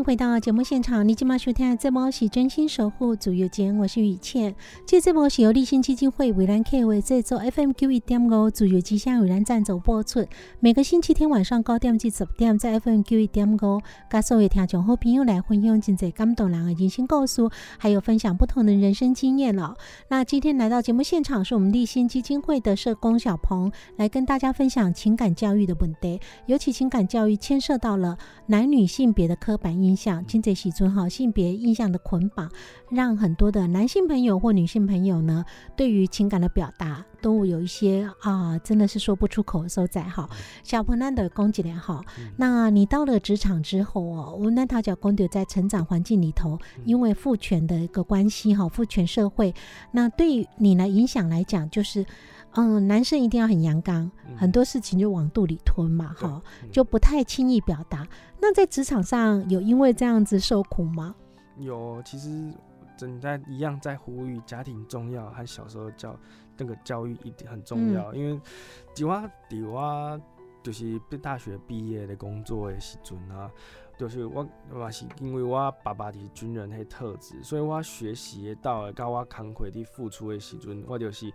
[0.07, 4.55] 回到节目现场，你今晚收听这波是真心守护主右间，我是雨倩。
[4.85, 10.25] 这这波是由立信基金会为兰 K 为制作，FM 九一点五主右机箱为兰赞助播出。
[10.61, 17.41] 每个星期天晚上九点至十点，在 FM 九一点五，跟所有听众好朋友来分享真济感动人的人生故事，
[17.77, 19.75] 还有分享不同的人生经验了。
[20.07, 29.67] 那今天来到节目现场，是我们立信基金会的社工小鹏来跟大家分享情感教育的问题，尤其情感教育牵涉到了男女性别的刻板。
[29.77, 32.49] 印象，金这喜尊哈性别印象的捆绑，
[32.89, 35.43] 让很多的男性朋友或女性朋友呢，
[35.75, 40.29] 对于情感的表达都有一些啊，真的是说不出口的所在哈。
[40.63, 42.05] 小朋友的攻击点好，
[42.37, 49.53] 那你到了职场之后哦，我那他讲公牛在成长环境里头，因为父权的一个关系哈，父权社会，
[49.91, 52.05] 那对你呢影响来讲，就是
[52.51, 58.07] 嗯，男生一定要很阳刚，很多事情就往肚里吞嘛，哈，就不太轻易表达。
[58.39, 61.15] 那在职场上有因为这样子受苦吗？
[61.57, 62.53] 有，其实
[62.95, 66.15] 正在一样在呼吁家庭重要，和小时候教
[66.55, 68.13] 那个教育一定很重要。
[68.13, 68.39] 因为
[68.93, 69.15] 就我
[69.49, 70.21] 伫我
[70.61, 73.49] 就是大学毕业的工作的时阵啊，
[73.97, 81.33] 就是我嘛是因为我爸爸是军人的特质，所以我学习到甲我慷慨的付出的时阵，我就是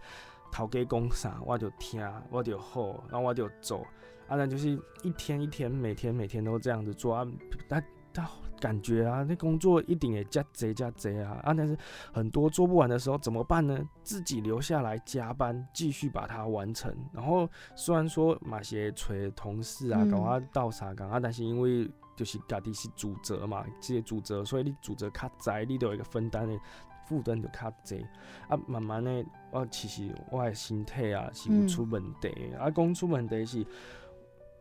[0.53, 3.85] 头家讲啥我就听，我就好，然后我就做。
[4.33, 4.71] 啊，那就是
[5.03, 7.27] 一天一天，每天每天都这样子做啊，
[7.69, 7.83] 他
[8.15, 8.27] 他
[8.59, 11.53] 感觉啊，那工作一定也加贼加贼啊啊！
[11.53, 11.77] 但是
[12.15, 13.79] 很多做不完的时候怎么办呢？
[14.03, 16.95] 自己留下来加班，继续把它完成。
[17.13, 26.59] 然后虽然说马些锤同事啊，搞啊倒啥干啊，但是因为就是家己是主责嘛，这些主责，所以你主责较窄，你都有一个分担的
[27.07, 28.07] 负担就较济
[28.49, 28.57] 啊。
[28.67, 33.67] 慢慢的，我其实我的身体啊是有出问题，啊，讲出问题是。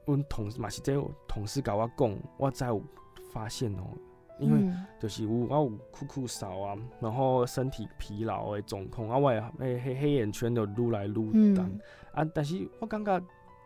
[0.06, 0.94] 阮同事嘛是这
[1.28, 2.82] 同事甲我讲，我才有
[3.32, 3.84] 发现哦，
[4.40, 11.14] 因为就是有我有酷酷少啊，然后身体疲劳的状况啊，我诶黑黑眼圈就愈来愈
[11.54, 11.80] 重
[12.14, 12.26] 啊。
[12.34, 13.20] 但是我感觉，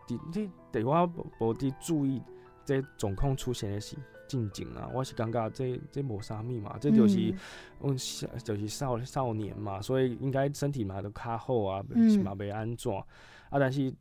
[0.06, 2.22] 伫你伫我无伫注意
[2.64, 3.96] 这状况出现的是
[4.28, 7.34] 进境啊，我是感觉这这无啥物嘛，这就是
[7.80, 13.92] 阮少就是少少年嘛，所以应该身体嘛都较好啊，是嘛袂安怎啊，但是。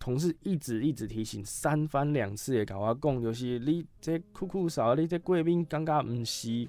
[0.00, 6.66] 同事一直一直提醒，三番两次的甲我讲，就是你这酷酷少，你这贵宾感觉毋是，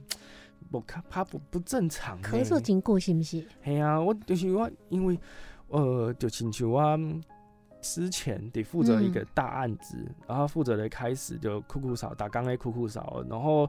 [0.70, 2.22] 无看怕不不正常。
[2.22, 3.44] 咳嗽真过是毋是？
[3.64, 5.18] 系啊，我就是我，因为
[5.70, 7.00] 呃，就亲像我
[7.82, 13.68] 之前得负责一个大案子，然后负责的开始就酷酷少，打刚的酷酷少，然后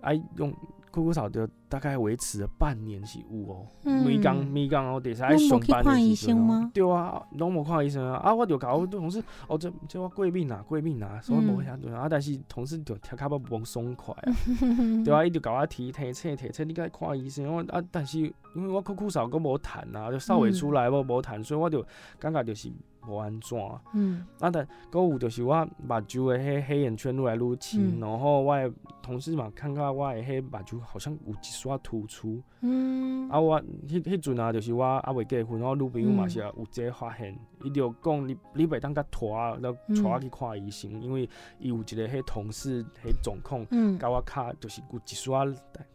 [0.00, 0.52] 哎用。
[0.94, 14.32] 酷酷扫就大概维持了半年是有哦，每工每工哦，第三上班的时阵，对啊，拢无看医生啊，啊，我就搞同事，哦，这这我过敏啊，过敏啊，所以无遐对啊，但是同事就听卡要无爽快啊，
[15.04, 21.84] 对啊，伊就搞我提提车提车，你该看医生，我啊，但是因为我酷酷扫都无痰啊，就扫未出来，我无痰，所以我就
[22.20, 22.70] 感觉就是
[23.08, 23.58] 无安怎。
[23.92, 24.26] 嗯。
[24.40, 28.00] 啊，但搁有就是我目睭的迄黑眼圈愈来愈深，嗯。
[28.00, 32.42] 然后我的同事嘛看到我的迄目睭好像有一撮突出。
[32.60, 33.28] 嗯。
[33.28, 36.30] 啊，我迄迄阵啊，就是我啊未结婚，我女朋友嘛嗯。
[36.30, 43.98] 是有这发现，伊就讲你你袂当甲拖，然后嗯带我去看医生，因为伊有一个迄同事迄状况，嗯。
[43.98, 45.44] 甲我卡就是有一撮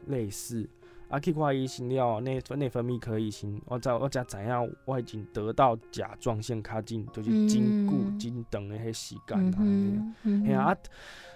[0.07, 0.69] 类似。
[1.09, 9.57] 啊，去看医生了，内内分泌科医生，我才我才知影我已经得到甲状腺亢进，就是真久嗯真长的迄时间嗯啦。
[9.57, 10.75] 哼嗯嘿啊，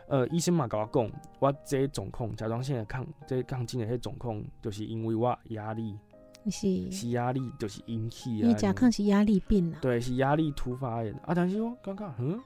[0.07, 5.97] 呃，医生嘛甲我讲，我这个状况甲状腺的亢，这个亢进的迄状况，就是因为我压力。
[6.51, 8.57] 是，是压力就是引起因为啊。
[8.57, 9.77] 甲亢是压力病啦。
[9.81, 11.33] 对，是压力突发的啊。
[11.33, 12.38] 但是我感觉，嗯，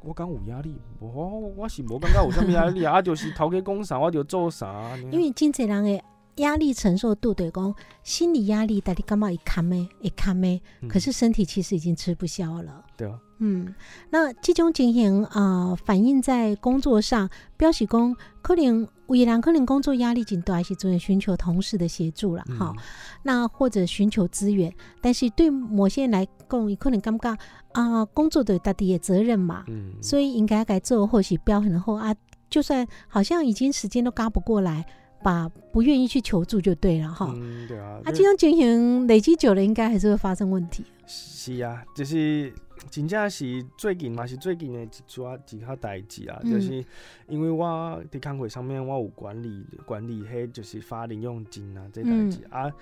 [0.00, 4.96] 我讲有压力，我我是无感觉有啥物压力啊，啊，就是头家讲啥我就做啥。
[5.10, 6.02] 因为真侪人的
[6.36, 10.88] 压力承受度，对公心理压力，到底感觉会堪的，会堪的，嗯。
[10.88, 12.84] 可是身体其实已经吃不消了。
[12.96, 13.74] 对啊，嗯，
[14.10, 22.82] 那这种情形啊、呃反映在工作上，表示讲可能有的人可能工作压力紧大的时阵，寻求同事的协助了，哈、嗯
[23.24, 27.36] 那或者寻求资源，但是对某些人来讲，伊可能感觉
[27.72, 32.14] 啊、工作的家己的责任嘛，嗯，所以应该该做，或许标很厚啊，
[32.48, 34.86] 就算好像已经时间都赶不过来，
[35.22, 37.32] 把不愿意去求助就对了哈。
[37.34, 40.84] 嗯，对啊，啊，就这种情形累积久了，应该还是会发生问题。
[41.06, 42.52] 是啊，就是
[42.90, 46.84] 真正是最近嘛是最近的一抓一下代志啊，嗯就是
[47.28, 52.72] 因为我伫工会上面我有管理管理迄就是发零用金啊这代志、嗯啊，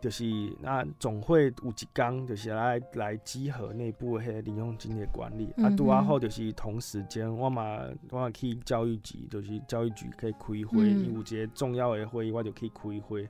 [0.00, 0.24] 就是
[0.60, 13.28] 那总会有一工就是来来集合内部的迄零用金的管理、啊，嗯拄啊好就是同时间我嘛我嘛去教育局，就是教育局可以开会，有一个重要的会议我就去开会，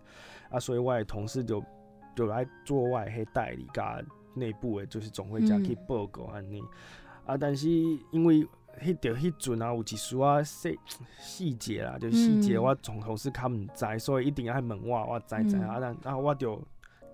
[0.49, 1.61] 啊，所以我的同事就
[2.15, 4.01] 就来做我的迄代理甲
[4.35, 6.63] 内部的，就是总会加去报告安尼、
[7.27, 7.69] 啊，但是
[8.13, 8.47] 因为
[8.79, 10.79] 迄着迄阵啊，有一丝啊细
[11.19, 12.63] 细节啦，就是细节嗯。
[12.63, 15.63] 我从头是较毋知，所以一定要问我，我知知嗯。
[15.69, 16.63] 啊，但然后我就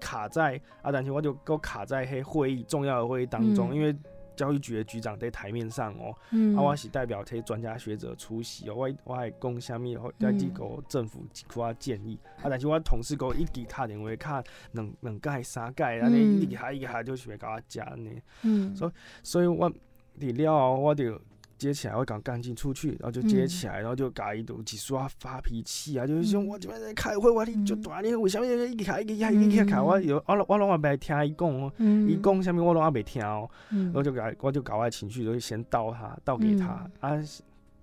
[0.01, 3.75] 卡在啊，但是我就搁卡在迄会议重要的会议当中，嗯。
[3.75, 3.97] 因为
[4.37, 16.43] 教育局的局长在台面上哦、嗯，啊，我是代表这些专家学者出席哦、我我还讲啥物，或再去给政府提出啊建议、啊，但是我同事给我一直打电话，卡两两届三届，安尼嗯。
[16.43, 18.21] 一直下一下就是要甲我食安尼。
[18.43, 18.93] 嗯，所
[19.23, 19.73] 所以我
[20.21, 21.19] 伫了后，我就
[21.59, 26.47] 接起来，我赶赶紧出去，然后就接起来，然后就甲伊就一刷发脾气啊，就是说嗯。
[26.47, 27.83] 我这边在开会，我你就嗯。
[27.83, 31.73] 大你为什么一直开一直开一直开，我有我我拢也袂听伊讲
[32.09, 37.19] 伊讲啥物我拢也袂听哦，嗯，然后就甲我就搞我的情绪就先倒他倒给他啊，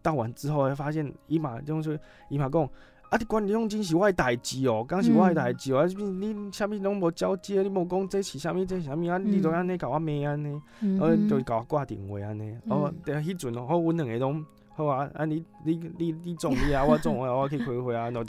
[0.02, 2.70] 倒完之后发现伊嘛就是伊嘛讲。
[3.14, 3.18] 啊！
[3.20, 5.86] 你管理用金是我的代志哦，刚是我的代志哦，啊！
[5.86, 9.20] 你你啥物拢无交接，你无讲这是啥物，这是啥物啊？
[9.20, 10.60] 你都安尼甲我骂安尼。
[10.82, 14.44] 嗯，然后嗯就甲我挂电话安尼，哦，对，迄阵哦，好，阮两个拢
[14.76, 18.24] 好啊，啊你你你你总你啊， 我总我我去开会啊，然后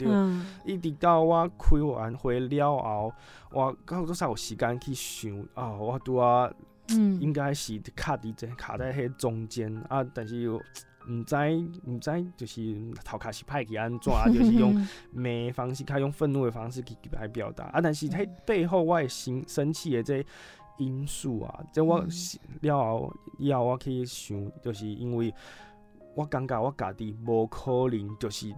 [0.63, 3.11] 一直到我开完会了后，
[3.51, 6.47] 我到多少有时间去想啊，我拄啊
[6.89, 10.61] 嗯，应该是卡伫这卡在迄中间啊，但是又
[11.07, 11.35] 毋知
[11.85, 14.73] 毋知就是头壳是歹去安怎，啊， 就是用
[15.11, 17.65] 骂的方式，较用愤怒的方式去来表达。
[17.65, 17.81] 啊。
[17.81, 20.25] 但是迄背后我会生生气的这
[20.77, 22.09] 因素啊，这我嗯。
[22.61, 25.33] 了后以后我去想，就是因为
[26.15, 28.53] 我感觉我家己无可能就是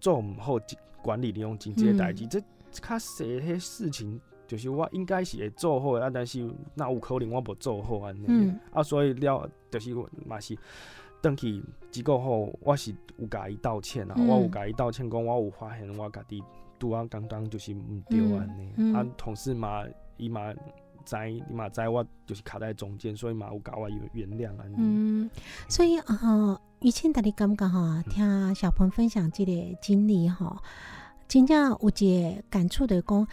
[0.00, 0.62] 做毋好一
[1.02, 4.20] 管理利用金这个代志，这较细迄事情。
[4.46, 8.60] 就是我应该是会做好的啊，但是那有可能我无做好安尼、嗯。
[8.72, 9.92] 啊，所以了就是
[10.24, 10.56] 嘛是
[11.26, 11.60] 登去
[11.90, 16.40] 机构后，我是有甲伊道歉啊，我有甲伊道歉，讲我有发现我家己
[16.78, 19.82] 拄啊刚刚就是毋对安尼、啊，同事嘛
[20.18, 20.54] 伊嘛
[21.04, 24.76] 知伊嘛知我就是卡在中间，所以嘛有甲我原原谅安尼。
[24.78, 25.30] 嗯，
[25.68, 30.62] 所以啊，于倩大家感觉哈，听小鹏分享这个经历哈，
[31.26, 33.26] 真正有一个感触的讲，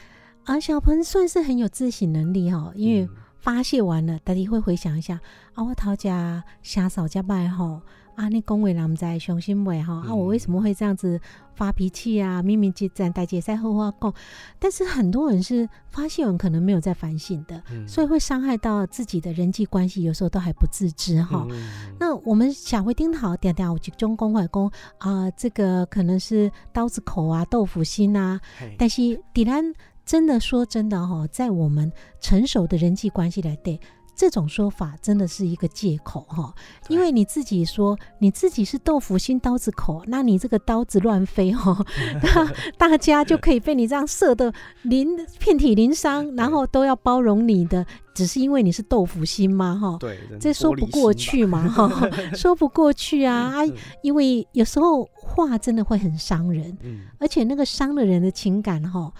[0.45, 3.07] 啊，小鹏算是很有自省能力哈，因为
[3.43, 5.19] 发泄完了，大家会回想一下，
[5.53, 7.81] 啊，我讨家瞎扫家败吼，
[8.15, 11.19] 啊，你恭维人不知伤心伟吼，啊，嗯我为什么会这样子
[11.53, 12.41] 发脾气啊？
[12.41, 14.13] 明明就站大姐赛后话讲，
[14.59, 21.45] 但是很多人是发泄完可能没有在反省的，嗯所以会伤害到自己的人际关系，有时候都还不自知哈。
[21.51, 28.39] 嗯那我们想回丁好点点有集中公会讲啊，这个可能是刀子口啊、豆腐心啊，
[28.77, 29.61] 但是底然
[30.05, 33.79] 真的说真的哈、在我们成熟的人际关系来对，
[34.15, 36.53] 这种说法真的是一个借口哈，
[36.87, 41.83] 因为你自己说你自己是豆腐心刀子口，那你这个刀子乱飞哈，
[42.77, 47.83] 大家就可以被你这样射的淋遍体鳞伤，然后都要包容你的，
[48.13, 49.79] 只是因为你是豆腐心吗？
[49.81, 51.89] 哈，对，这说不过去嘛哈，
[52.35, 53.65] 说不过去啊啊，
[54.03, 59.11] 因为有时候话真的会很伤人，嗯，而且那个伤了人的情感哈。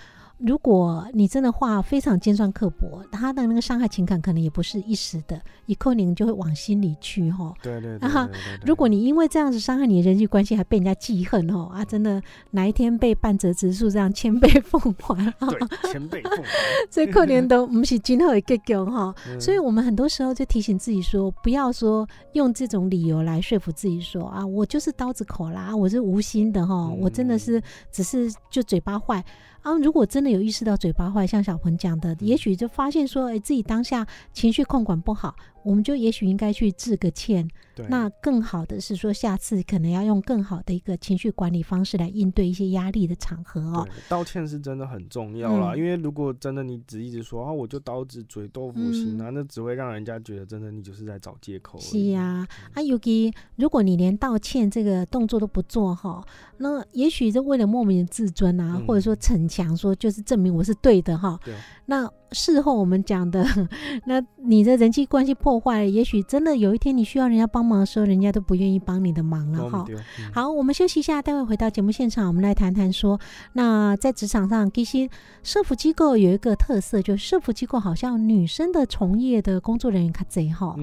[0.45, 7.53] 如果你真的话非常尖酸刻薄，他的那个伤害情感可能也不是一时的，一扣零就会往心里去哈。
[7.61, 7.97] 对对。
[7.97, 8.09] 对。
[8.09, 8.29] 啊，
[8.65, 12.21] 如果你因为这样子伤害你的人际关系，还被人家记恨哦啊，真的
[12.51, 15.15] 哪一天被半折直树这样千倍奉还？
[15.47, 16.43] 对，千倍奉还。
[16.91, 27.61] 这扣零都不是今后一个狗哈，所以我们很多时候就提醒自己说，不要说用这种理由来说服自己说啊，我就是刀子口啦，我是无心的哈，我真的是
[27.93, 29.23] 只是就嘴巴坏。
[29.63, 35.35] 啊，如果真的有意识到嘴巴坏，像小鹏讲的，也许就发现说，哎，自己当下情绪控管不好。
[35.63, 37.47] 我们就也许应该去致个歉，
[37.89, 43.87] 那更好的是说，下次可能要用更好的一个情绪管理方式来应对一些压力的场合哦。
[44.09, 51.79] 道歉是真的很重要啦，因为如果真的你只一直说啊，我就刀子嘴豆腐心啊，那只会让人家觉得真的你就是在找借口。
[51.79, 56.23] 是呀，啊，尤其如果你连道歉这个动作都不做哈，
[56.57, 61.39] 那也许是为了莫名的自尊啊，或者说逞强，说就是证明我是对的哈。
[61.85, 63.45] 那事后我们讲的，
[64.05, 69.85] 那你的人际关系破坏了，也许真的有一天你需要人家帮忙的时候，人家都不愿意帮你的忙了哈。
[70.33, 73.19] 好，我们休息一下，待会回到节目现场，我们来谈谈说，
[73.53, 75.09] 那在职场上，其实
[75.43, 80.75] 社服机构有一个特色，就是社服机构好像女生的从业的工作人员卡贼哈。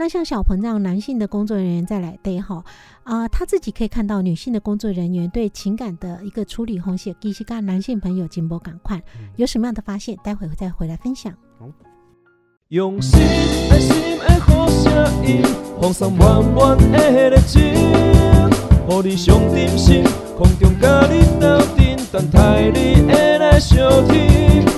[0.00, 2.64] 那像小鹏这样男性的工作人员再来对哈
[3.02, 9.02] 啊，他自己可以看到女性的工作人员对情感的一个处理红线，其实跟男性朋友进步赶快，
[9.34, 10.16] 有什么样的发现？
[10.22, 11.34] 待会再回来分享。
[12.68, 13.20] 用心
[13.72, 15.42] 爱心的好声音，
[15.80, 20.04] 放送满满的热情，予你上点心，
[20.36, 24.77] 空中甲你斗阵，等待你会来相听。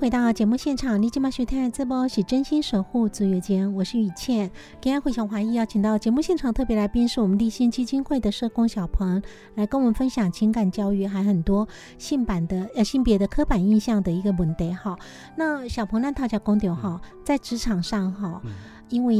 [0.00, 4.50] 回到节目现场，你今晚收听这波是真心守护足月间，我是雨倩。
[4.80, 9.22] 今天回想华裔邀请到节目现场特别来宾是我们立新基金会的社工小鹏，
[9.56, 14.98] 来跟我们分享情感教育，还很多性版的呃性别的刻板印象的一个问题哈。
[15.36, 18.40] 那小鹏呢，他叫公牛哈，在职场上哈。
[18.90, 19.14] 因为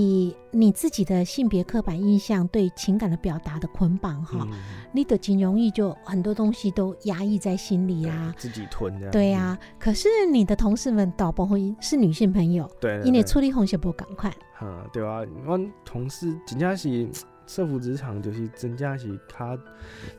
[0.51, 4.47] 你自己的性别刻板印象对情感的表达的捆绑哈，
[4.93, 9.09] 你的很容易就很多东西都压抑在心里啊，自己吞的。
[9.11, 14.31] 对呀，可是你的同事们倒不会是女性朋友，对，因为处理红血不赶快。
[14.61, 17.09] 嗯，对啊，我同事真正是
[17.47, 19.57] 社服职场就是真正是卡，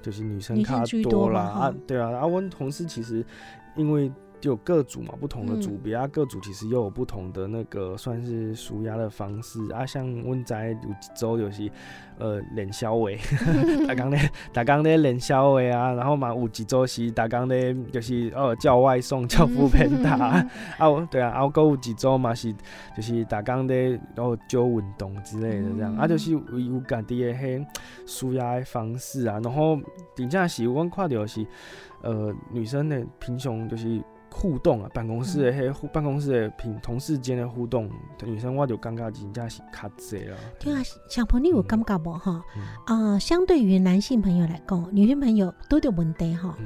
[0.01, 3.25] 就是女生卡多啦啊，对啊，啊，我同事其实
[3.75, 4.11] 因为。
[4.41, 9.85] 就有各组嘛，不同的组别啊，各组其实又有不同的那个算是舒压的方式啊。
[9.85, 11.69] 像温仔有一周就是，
[12.17, 13.17] 呃，练消维，
[13.87, 15.93] 大刚咧，大刚咧练消维啊。
[15.93, 20.15] 然后嘛，有几周是大刚咧，就是呃叫外送、叫副片打
[20.79, 21.07] 啊。
[21.11, 22.51] 对啊，啊，过有几周嘛是，
[22.97, 27.65] 就是大刚咧，然后做运动之类的这样啊，就是有有家己的迄
[28.07, 29.39] 舒压的方式啊。
[29.43, 29.79] 然后
[30.15, 31.45] 真正是我看到是，
[32.01, 34.01] 呃，女生的平常就是。
[34.31, 37.89] 互动啊，办公室的迄办公室的平同事间的互动，
[38.23, 40.37] 女生我就感觉真正是较济啦。
[40.59, 42.43] 对啊，小朋友有感觉无哈？
[42.85, 46.57] 啊，相对于男性朋友来讲，女性朋友都有问题哈，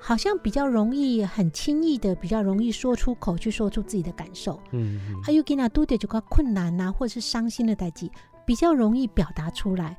[0.00, 4.58] 好像比较容易很轻易的，比较容易说出口去说出自己的感受。
[4.72, 5.22] 嗯嗯。
[5.22, 8.10] 还有给那多得就个困难呐，或者是伤心的代际，
[8.46, 9.96] 比较容易表达出来。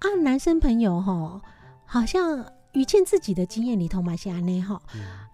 [0.00, 1.40] 啊，男生朋友哈，
[1.84, 2.44] 好像。
[2.72, 4.78] 于倩自己的经验里头嘛是安内哈，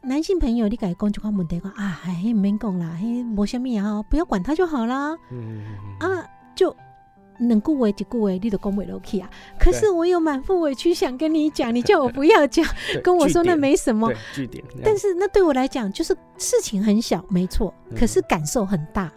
[0.04, 5.16] 男性朋友你改讲就款问题讲啊，嘿免讲啦，嘿无虾米啊，不要管他就好啦。
[6.00, 6.26] 啊，
[6.56, 6.74] 就
[7.38, 9.30] 能顾为就顾为，你都讲不落去啊。
[9.58, 12.66] 可是我有满腹委屈想跟你讲，你叫我不要讲，
[13.02, 14.12] 跟我说那没什么。
[14.34, 14.62] 据点。
[14.82, 19.10] 但是那对我来讲就是事情很小，没错，可是感受很大。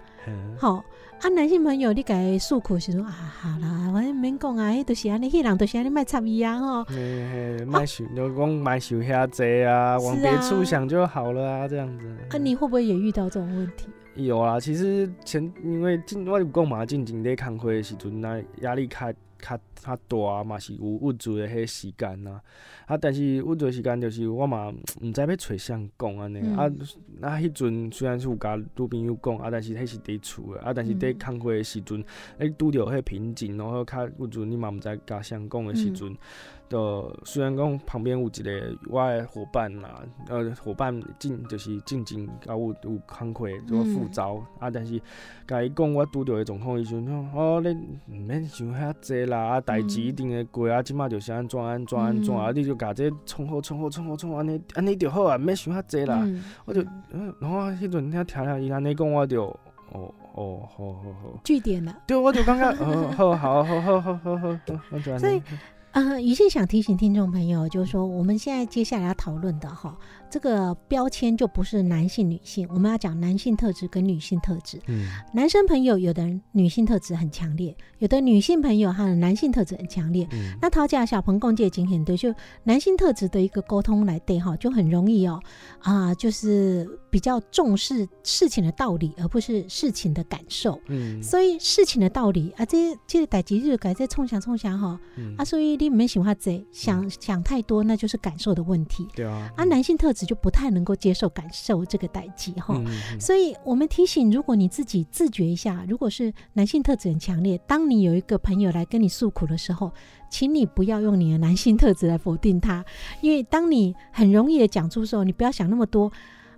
[0.57, 0.83] 好。
[1.21, 6.83] 啊，男性朋友，你该诉苦时阵啊，好啦，我免讲啊，迄都是安尼，迄人都是安尼卖插伊啊吼。
[6.83, 12.05] 嘿嘿，卖想就讲卖想遐济啊，往别处想就好了啊，这样子。
[12.29, 13.87] 啊，你会不会也遇到这种问题？
[14.15, 22.41] 有啊，其实前因为进我有讲嘛，进前咧开会的时阵，那压力较较较大嘛是有物质的迄个时间呐，
[22.85, 26.65] 啊，但是物质时间就是我嘛毋知要找谁讲安尼，啊。
[27.21, 32.03] 啊，迄阵虽然是有甲女朋友讲，啊，但是迄是伫厝的，啊，但是伫嗯工课的时阵，
[32.39, 36.15] 你拄着迄瓶颈，然后较有阵你嘛毋知甲谁讲的时阵。
[36.67, 44.99] 就虽然讲旁边有一个我的伙伴啦，呃，伙伴进就是进前甲有有工课做副招、啊，但是
[45.47, 47.69] 甲伊讲我拄着的状况，伊就讲哦，你
[48.11, 56.21] 毋免想遐济啦，啊，代志一定会过啊，即马就是安怎安怎安怎啊，你就甲这创好创好创好创好，安尼安尼就好啊，毋免想遐济啦。
[56.23, 59.45] 嗯我就嗯，然后迄阵遐听了伊安尼讲，我就
[59.91, 61.95] 哦哦，好好好，据点了。
[62.07, 64.59] 对，我就感觉哦，好好好好好好好，
[64.91, 65.43] 我就安所以尼。
[65.91, 69.97] 呃，于是想提醒听众朋友，就是说我们现在接下来要讨论的哈，
[70.35, 74.77] 这个标签就不是男性女性，我们要讲男性特质跟女性特质。
[74.87, 80.27] 嗯男生朋友有的人女性特质很强烈，有的女性朋友他的男性特质很强烈。
[80.33, 85.41] 嗯那陶家小鹏共界经很对，就男性特质的一个沟通来对哈，就很容易哦
[85.79, 90.77] 啊、就是比较重视事情的道理，而不是事情的感受。
[90.87, 99.07] 嗯所以事情的道理啊，这这个代志日改在冲想冲想哈嗯啊，所以你们喜欢这想想太多，那就是感受的问题。
[99.15, 102.81] 对啊，啊，男性特质就不太能够接受感受这个代际哈。
[103.19, 109.91] 所以我们提醒，如果你自己自觉一下，如果是男性特质很强烈，当你有一个朋友来跟你诉苦的时候，
[110.29, 112.83] 请你不要用你的男性特质来否定他，
[113.21, 116.11] 因为当你很容易的讲出的时候，你不要想那么多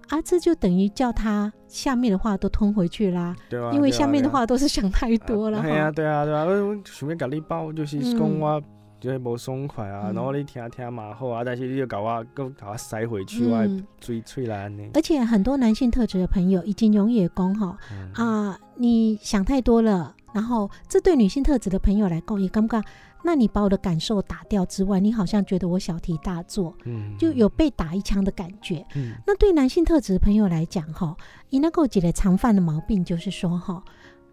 [0.09, 8.17] 啊，这就等于叫他下面的话都吞回去啦，对啊，因为下面的话都是想太多了啊嘿啊，对啊，对啊，就是嗯。
[8.17, 8.61] 讲我
[8.99, 14.89] 就是无爽快啊，嗯然后你听听嘛好啊，但是你就搞我搁搞我塞回去，我的嗯，嘴喙来安尼。
[14.93, 20.15] 而且很多男性特质的朋友已经永远讲哈嗯啊，你想太多了。
[20.33, 22.83] 然后，这对女性特质的朋友来讲，也尴尬。
[23.23, 28.85] 那你把我的感受打掉之外，你好像觉得我小题大做，嗯就有被打一枪的感觉。
[28.95, 31.15] 嗯那对男性特质的朋友来讲，哈，
[31.49, 33.83] 伊那个几个常犯的毛病就是说，哈，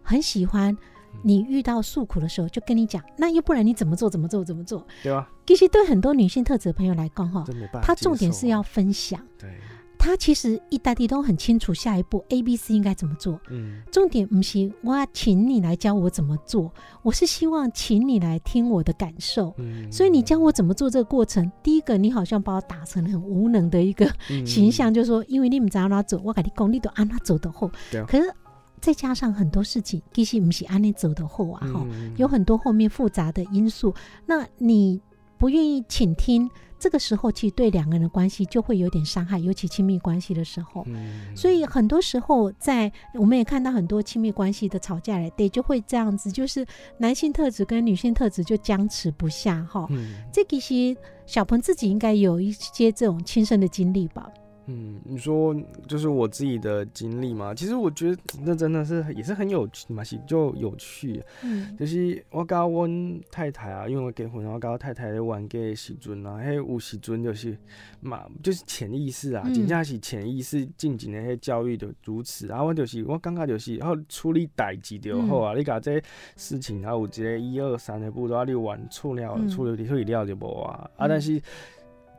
[0.02, 0.76] 很喜欢
[1.22, 4.86] 你遇到诉苦的时候就跟你讲，那要不然你怎么做怎么做怎么做。
[5.02, 7.44] 对啊，其实对很多女性特质的朋友来讲，哈。
[7.82, 9.50] 他重点是要分享，对，
[9.98, 13.40] 他其实一大地都很清楚下一步 A、B、C 应该怎么做。
[13.48, 19.54] 嗯重点不是我要请你来教我怎么做，我是希望请你来听我的感受。
[19.58, 27.70] 嗯，所以你教我怎么做这个过程，第一个你好像把我打成很无能的一个嗯形象，就是说因为你们知道哪走，我跟你讲，你都按哪走的后。
[27.90, 28.30] 对啊可是
[28.84, 33.94] 再加上很多事情，其实不是按那走的后啊，哈、嗯有很多后面复杂的因素。
[34.26, 35.00] 那你
[35.38, 40.84] 不愿意倾听，这个时候其实对两个人的关系就会有点伤害，尤其亲密关系的时候。
[40.86, 46.66] 嗯所以很多时候在，我们也看到很多亲密关系的吵架来对，就会这样子，就是
[46.98, 49.86] 男性特质跟女性特质就僵持不下哈。
[49.88, 54.28] 嗯这其实小鹏自己应该有一些这种亲身的经历吧？
[54.66, 55.54] 嗯，你说
[55.86, 61.22] 就是我自己的经历嘛，其实我觉得那真的是也是很有趣嘛，是就有趣。
[61.42, 67.56] 嗯就是我甲阮太太啊，因为我结婚，然后甲我太太咧玩家的时阵啊，迄有时阵就是
[68.00, 72.50] 嘛，就是潜意识啊，嗯真正是潜意识进前的迄教育就如此。
[72.50, 75.54] 啊，我就是我感觉就是，然后处理代志就好啊。
[75.54, 76.00] 你甲这
[76.36, 80.88] 事情啊，有一个一二三的步骤，啊，你完处了嗯处理处理了就无啊。
[80.96, 81.40] 啊，嗯但是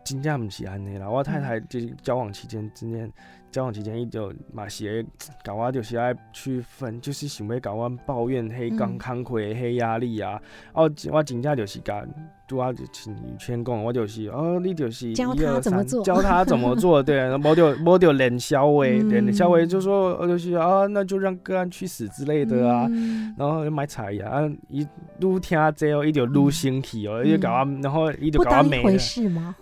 [0.06, 1.10] 真正毋是安尼啦。
[1.10, 3.12] 我太太就是交往期间，真正
[3.56, 5.08] 交往期间，伊就嘛是会
[5.42, 8.76] 甲我就是爱区分，就是想要甲我抱怨迄嗯。
[8.76, 10.34] 刚工课的迄压力啊。
[10.74, 12.06] 啊，我我真正就是甲
[12.50, 16.04] 拄啊，请宇轩讲，我就是哦，你就是教他怎么做。
[16.04, 19.10] 教他怎么做，对，无就无就冷笑话，嗯。
[19.10, 22.88] 冷笑话就说呃就是啊，那就让个案去死之类的啊。
[22.92, 23.34] 嗯。
[23.38, 24.86] 然后买菜呀，啊，伊
[25.22, 28.70] 愈听这哦，伊就愈生气哦，伊就甲我，然后伊就甲我骂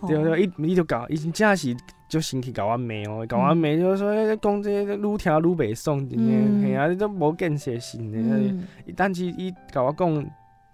[0.08, 1.76] 对对，伊伊就搞，伊真正是
[2.14, 8.20] 就先去甲我骂哦，甲我骂就是说，欸讲这个愈听愈袂爽，真嗯诶，嘿啊，你都无建设性的。
[8.20, 10.26] 嗯但是伊甲我讲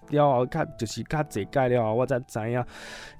[0.09, 2.63] 了后，较就是较侪解了后，我才知影，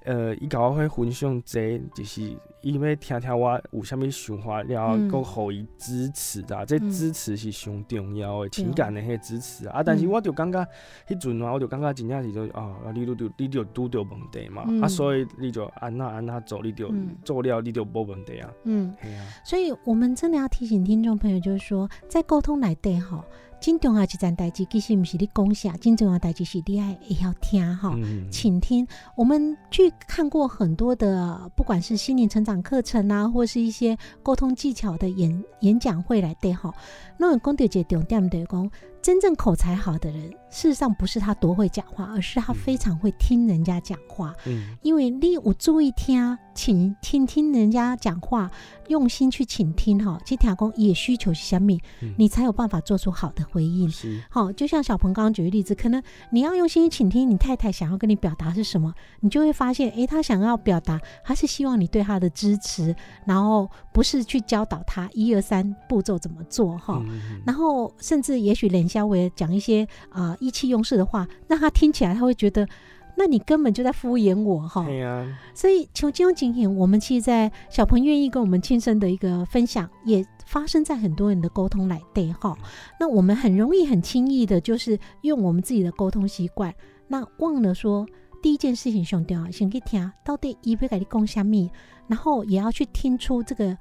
[0.06, 2.22] 呃，伊甲我会分享这就是
[2.62, 9.80] 伊要听听我有啥物想法了后，佫互伊支持啊，这嗯支持是上重要的，对情感的迄个支持啊。
[9.80, 10.66] 啊，但是嗯我就感觉
[11.08, 14.82] 迄阵啊，我就感觉真正是就哦，啊你拄着你就拄着问题嘛，嗯。
[14.82, 17.16] 啊，所以你就安那安那做，你就嗯。
[17.24, 23.24] 做了，你就无问题啊，嗯，嘿啊，所以我们真的要提醒听众朋友，就是说，在沟通来对哈，
[23.60, 27.94] 真重要一件代志，其实不是你讲啥，真重要的代志是你爱也要听哈。
[27.98, 36.74] 嗯，倾听，我们去看过很多的，不管是心灵成长课程啊，或是一些沟通技巧的演演讲会来对哈。
[37.18, 38.72] 那讲到一个重点就是讲，
[39.02, 44.36] 真正口才好的人，事实上不是他多会讲话，而是他非常会听人家讲话。
[44.46, 48.52] 嗯，因为你有注意听，请听听人家讲话，
[48.90, 50.20] 用心去倾听哈。
[50.26, 53.90] 其实听讲也需求是什么，嗯你才有办法做出好的回应。
[53.90, 62.94] 是，好，就像小鹏刚刚举的例子，可能你要用心倾听你太太想要跟你表达是什么，你就会发现，诶，她想要表达，她是希望你对她的支持，
[63.26, 67.02] 然后不是去教导她一二三步骤怎么做哈。
[67.46, 72.68] 然后甚至也许冷笑话讲一些啊、呃意气用事的话，让他听起来他会觉得，
[73.16, 74.84] 那你根本就在敷衍我哈。
[74.86, 82.58] 对呀，所以求金融经验，我们其实，在小鹏愿意跟我们亲身的一个分享，也发生在很多人的沟通来对哈。
[83.00, 86.74] 那我们很容易、很轻易的，就是用我们自己的沟通习惯，
[87.08, 88.06] 那忘了说
[88.42, 91.70] 第一件事情兄弟啊，先去听到底伊要跟你讲什么，
[92.08, 93.78] 然后也要去听出这个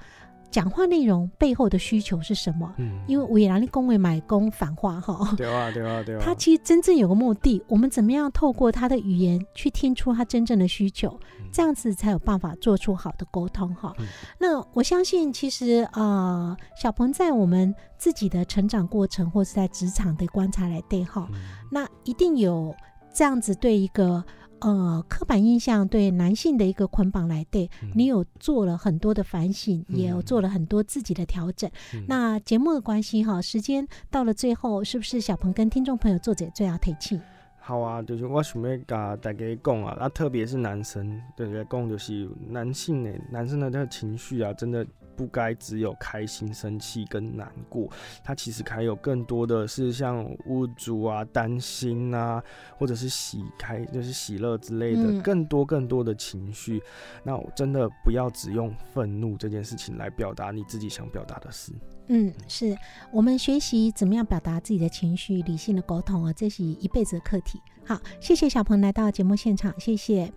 [0.51, 2.74] 讲话内容背后的需求是什么。
[2.78, 11.18] 嗯，因为为然你恭维买公反话哈，对啊，对啊，对啊，他其实真正有个目的，我们怎么样透过他的语言去听出他真正的需求，
[11.53, 13.94] 这样子才有办法做出好的沟通哈。
[13.99, 14.07] 嗯
[14.38, 21.38] 那我相信，其实呃，小鹏在我们自己的成长过程，或是在职场的观察来对哈，嗯
[21.70, 22.74] 那一定有
[23.12, 24.24] 这样子对一个。
[24.61, 31.71] 呃，刻板印象对男性的一个捆绑来对，嗯你有做了很多的反省，也有做了很多自己的调整。
[31.95, 37.21] 嗯那节目的关系哈，时间到了最后，是不是小鹏跟听众朋友做者最要提气？
[37.61, 44.87] 好啊，就是我想要甲大家讲啊，啊，特别是男生，对对讲就是男性呢，男生的这个情绪啊，真的
[45.19, 47.91] 不该只有开心、生气跟难过，
[48.23, 52.41] 它其实还有更多的是像无助啊、担心啊，
[52.79, 56.81] 或者是喜开，就是喜乐之类的，嗯更多更多的情绪。
[57.25, 61.73] 那我真的不要只用愤怒这件事情来表达你自己想表达的事。
[62.07, 62.77] 嗯，是
[63.12, 67.61] 我们学习怎么样表达自己的情绪，理性的沟通啊，这是一辈子的课题。
[67.85, 70.33] 好，谢谢小鹏来到节目现场，谢谢。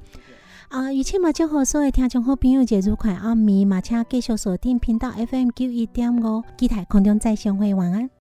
[0.71, 8.09] 啊，一切马今后所有听众好朋友节愉快暗暝，马车继续锁定频道 FM 九一点五，期待空中再相会，晚安。